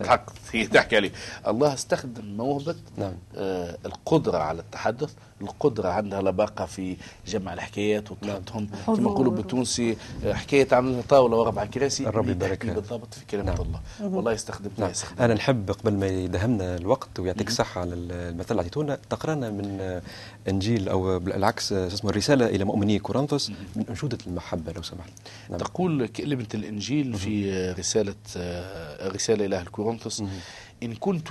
الحق 0.00 0.30
هي 0.52 0.66
تحكي 0.76 0.96
عليه. 0.96 1.12
الله 1.48 1.74
استخدم 1.74 2.24
موهبة 2.36 2.76
نعم. 2.96 3.14
آه 3.36 3.78
القدرة 3.86 4.38
على 4.38 4.60
التحدث 4.60 5.14
القدرة 5.42 5.88
عندها 5.88 6.22
لباقه 6.22 6.66
في 6.66 6.96
جمع 7.26 7.52
الحكايات 7.52 8.12
وتحطهم 8.12 8.66
كما 8.66 8.82
حضور. 8.86 9.00
نقولوا 9.00 9.32
بالتونسي 9.32 9.96
آه، 10.24 10.32
حكاية 10.32 10.68
عاملين 10.72 11.02
طاولة 11.02 11.36
واربع 11.36 11.64
كراسي 11.64 12.06
الرب 12.06 12.24
اللي 12.24 12.32
يبارك. 12.36 12.66
بالضبط 12.66 13.14
في 13.14 13.24
كلمة 13.26 13.44
نعم. 13.44 13.56
الله 13.60 13.80
والله 14.00 14.32
يستخدم 14.32 14.70
نعم. 14.78 14.90
يستخدم 14.90 15.22
أنا 15.22 15.34
نحب 15.34 15.70
قبل 15.70 15.92
ما 15.92 16.06
يدهمنا 16.06 16.76
الوقت 16.76 17.20
ويعطيك 17.20 17.48
الصحه 17.48 17.80
على 17.80 17.94
المثل 17.94 18.50
اللي 18.50 18.60
اعطيتونا 18.60 18.98
تقرانا 19.10 19.50
من 19.50 19.78
آه، 19.80 20.02
إنجيل 20.48 20.88
أو 20.88 21.18
بالعكس 21.18 21.72
آه، 21.72 21.86
اسمه 21.86 22.10
الرسالة 22.10 22.46
إلى 22.46 22.64
مؤمني 22.64 22.98
كورنثوس 22.98 23.50
من 23.76 23.84
أنشودة 23.88 24.18
المحبة 24.26 24.72
لو 24.72 24.82
سمحت 24.82 25.12
نعم. 25.50 25.58
تقول 25.58 26.06
كلمة 26.06 26.46
الإنجيل 26.54 27.14
في 27.14 27.70
رسالة 27.78 28.14
رسالة 29.02 29.46
إلى 29.46 29.60
الكورنثوس 29.60 30.22
إن 30.82 30.94
كنت 30.94 31.28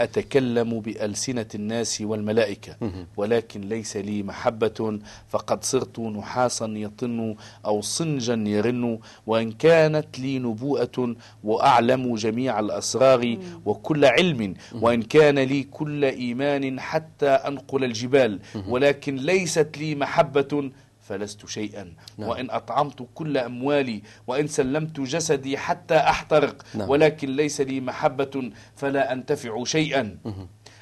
أتكلم 0.00 0.80
بألسنة 0.80 1.46
الناس 1.54 2.00
والملائكة 2.00 2.76
ولكن 3.16 3.60
ليس 3.60 3.96
لي 3.96 4.22
محبة 4.22 4.98
فقد 5.28 5.64
صرت 5.64 5.98
نحاسا 6.00 6.66
يطن 6.66 7.36
أو 7.66 7.80
صنجا 7.80 8.34
يرن 8.46 8.98
وإن 9.26 9.52
كانت 9.52 10.18
لي 10.18 10.38
نبوءة 10.38 11.16
وأعلم 11.44 12.14
جميع 12.14 12.60
الأسرار 12.60 13.36
وكل 13.66 14.04
علم 14.04 14.54
وإن 14.74 15.02
كان 15.02 15.38
لي 15.38 15.62
كل 15.62 16.04
إيمان 16.04 16.80
حتى 16.80 17.28
أنقل 17.28 17.84
الجبال 17.84 18.40
ولكن 18.68 19.16
ليست 19.16 19.78
لي 19.78 19.94
محبة 19.94 20.70
فلست 21.08 21.46
شيئا 21.46 21.92
نعم. 22.18 22.28
وإن 22.28 22.50
أطعمت 22.50 23.08
كل 23.14 23.38
أموالي 23.38 24.02
وإن 24.26 24.46
سلمت 24.46 25.00
جسدي 25.00 25.58
حتى 25.58 25.96
أحترق 25.96 26.62
نعم. 26.74 26.90
ولكن 26.90 27.36
ليس 27.36 27.60
لي 27.60 27.80
محبة 27.80 28.50
فلا 28.76 29.12
أنتفع 29.12 29.64
شيئا 29.64 30.18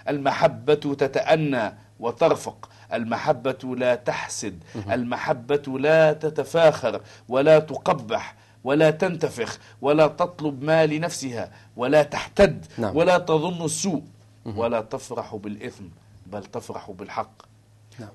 المحبة 0.09 0.75
تتأنى 0.75 1.75
وترفق 2.01 2.69
المحبة 2.93 3.77
لا 3.77 3.95
تحسد 3.95 4.63
المحبة 4.91 5.79
لا 5.79 6.13
تتفاخر 6.13 7.01
ولا 7.29 7.59
تقبح 7.59 8.35
ولا 8.65 8.91
تنتفخ 8.91 9.59
ولا 9.81 10.07
تطلب 10.07 10.63
ما 10.63 10.87
لنفسها 10.87 11.53
ولا 11.77 12.03
تحتد 12.03 12.67
نعم. 12.79 12.97
ولا 12.97 13.19
تظن 13.19 13.65
السوء 13.65 14.03
ولا 14.47 14.81
تفرح 14.81 15.35
بالإثم 15.35 15.85
بل 16.27 16.45
تفرح 16.45 16.91
بالحق. 16.91 17.43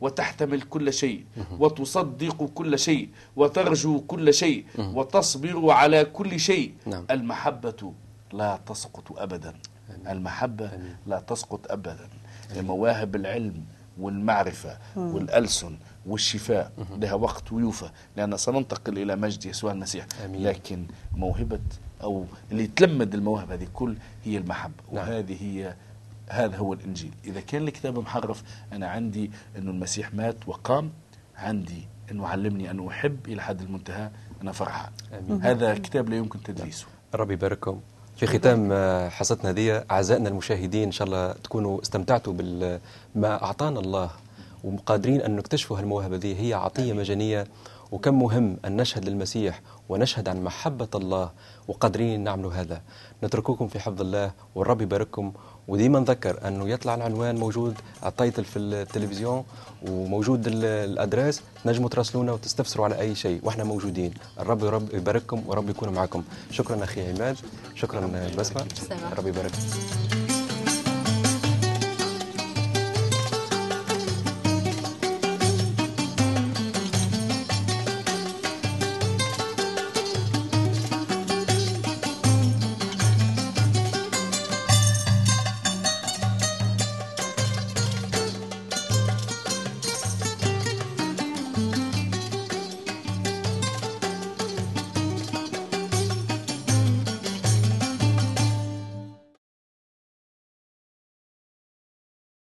وتحتمل 0.02 0.62
كل 0.62 0.94
شيء 0.94 1.26
وتصدق 1.60 2.44
كل 2.44 2.80
شيء 2.80 3.10
وترجو 3.36 4.02
كل 4.02 4.34
شيء 4.34 4.66
وتصبر 4.78 5.72
على 5.72 6.06
كل 6.06 6.40
شيء. 6.40 6.74
نعم. 6.86 7.06
المحبة 7.12 7.94
لا 8.34 8.60
تسقط 8.66 9.20
أبدا. 9.20 9.54
المحبة 10.10 10.72
لا 11.08 11.20
تسقط 11.20 11.72
أبدا. 11.72 12.10
مواهب 12.58 13.16
العلم 13.16 13.64
والمعرفة 14.00 14.78
والألسن 14.96 15.78
والشفاء 16.06 16.72
لها 16.98 17.14
وقت 17.14 17.52
ويوفى. 17.52 17.90
لأن 18.18 18.38
سننتقل 18.38 18.98
إلى 18.98 19.16
مجد 19.16 19.46
يسوع 19.46 19.72
المسيح. 19.72 20.06
لكن 20.34 20.86
موهبة 21.16 21.60
أو 22.04 22.26
اللي 22.52 22.68
تلمد 22.68 23.14
المواهب 23.14 23.52
هذه 23.52 23.68
كل 23.74 23.96
هي 24.24 24.38
المحبة. 24.38 24.84
نعم. 24.92 25.08
وهذه 25.08 25.38
هي 25.44 25.76
هذا 26.32 26.58
هو 26.58 26.74
الإنجيل. 26.74 27.14
إذا 27.26 27.40
كان 27.40 27.68
الكتاب 27.68 28.00
محرف 28.00 28.44
أنا 28.74 28.88
عندي 28.88 29.32
أنه 29.58 29.72
المسيح 29.72 30.14
مات 30.14 30.36
وقام 30.48 30.92
عندي 31.38 31.88
أنه 32.12 32.28
علمني 32.28 32.72
أن 32.72 32.88
أحب 32.88 33.28
إلى 33.28 33.42
حد 33.42 33.62
المنتهى 33.62 34.12
أنا 34.42 34.52
فرحان. 34.52 34.92
هذا 35.42 35.74
كتاب 35.74 36.10
لا 36.10 36.16
يمكن 36.16 36.44
تدريسه. 36.44 36.86
الرب 37.14 37.32
يبارككم 37.32 37.80
في 38.16 38.28
ختام 38.28 38.70
آه، 38.72 39.10
حصتنا 39.10 39.50
هذه 39.50 39.86
أعزائنا 39.92 40.30
المشاهدين 40.30 40.84
إن 40.84 40.92
شاء 40.92 41.08
الله 41.08 41.32
تكونوا 41.32 41.82
استمتعتوا 41.82 42.34
بما 42.34 43.44
أعطانا 43.44 43.80
الله 43.80 44.10
وقادرين 44.64 45.22
أن 45.22 45.36
نكتشفوا 45.36 45.80
هالمواهب 45.80 46.14
هذه. 46.14 46.48
هي 46.48 46.54
عطية 46.54 46.94
مجانية 46.94 47.48
وكم 47.92 48.20
مهم 48.20 48.58
أن 48.66 48.78
نشهد 48.78 49.06
للمسيح 49.06 49.62
ونشهد 49.90 50.30
عن 50.30 50.44
محبة 50.44 50.88
الله 50.96 51.32
وقادرين 51.68 52.24
نعملوا 52.24 52.54
هذا. 52.54 52.82
نترككم 53.24 53.68
في 53.68 53.80
حفظ 53.80 54.02
الله 54.02 54.32
والرب 54.56 54.82
يبارككم. 54.82 55.34
وديما 55.68 56.00
نذكر 56.00 56.48
أنه 56.48 56.70
يطلع 56.70 56.96
العنوان 56.96 57.36
موجود 57.36 57.76
على 58.04 58.12
التايتل 58.12 58.46
في 58.46 58.60
التلفزيون 58.60 59.44
وموجود 59.90 60.48
ال- 60.48 60.66
الأدريس 60.66 61.42
تنجموا 61.64 61.90
تراسلونا 61.90 62.32
وتستفسروا 62.32 62.86
على 62.86 63.00
أي 63.00 63.16
شيء 63.16 63.40
وإحنا 63.44 63.64
موجودين. 63.64 64.14
الرب 64.40 64.64
يرب 64.64 64.94
يبارككم 64.94 65.44
ورب 65.48 65.70
يكون 65.70 65.90
معكم 65.90 66.24
شكرا 66.52 66.84
أخي 66.84 67.10
عماد 67.12 67.36
شكرا 67.76 68.30
بسمه. 68.38 68.66
الرب 69.12 69.28
يبارككم. 69.28 70.21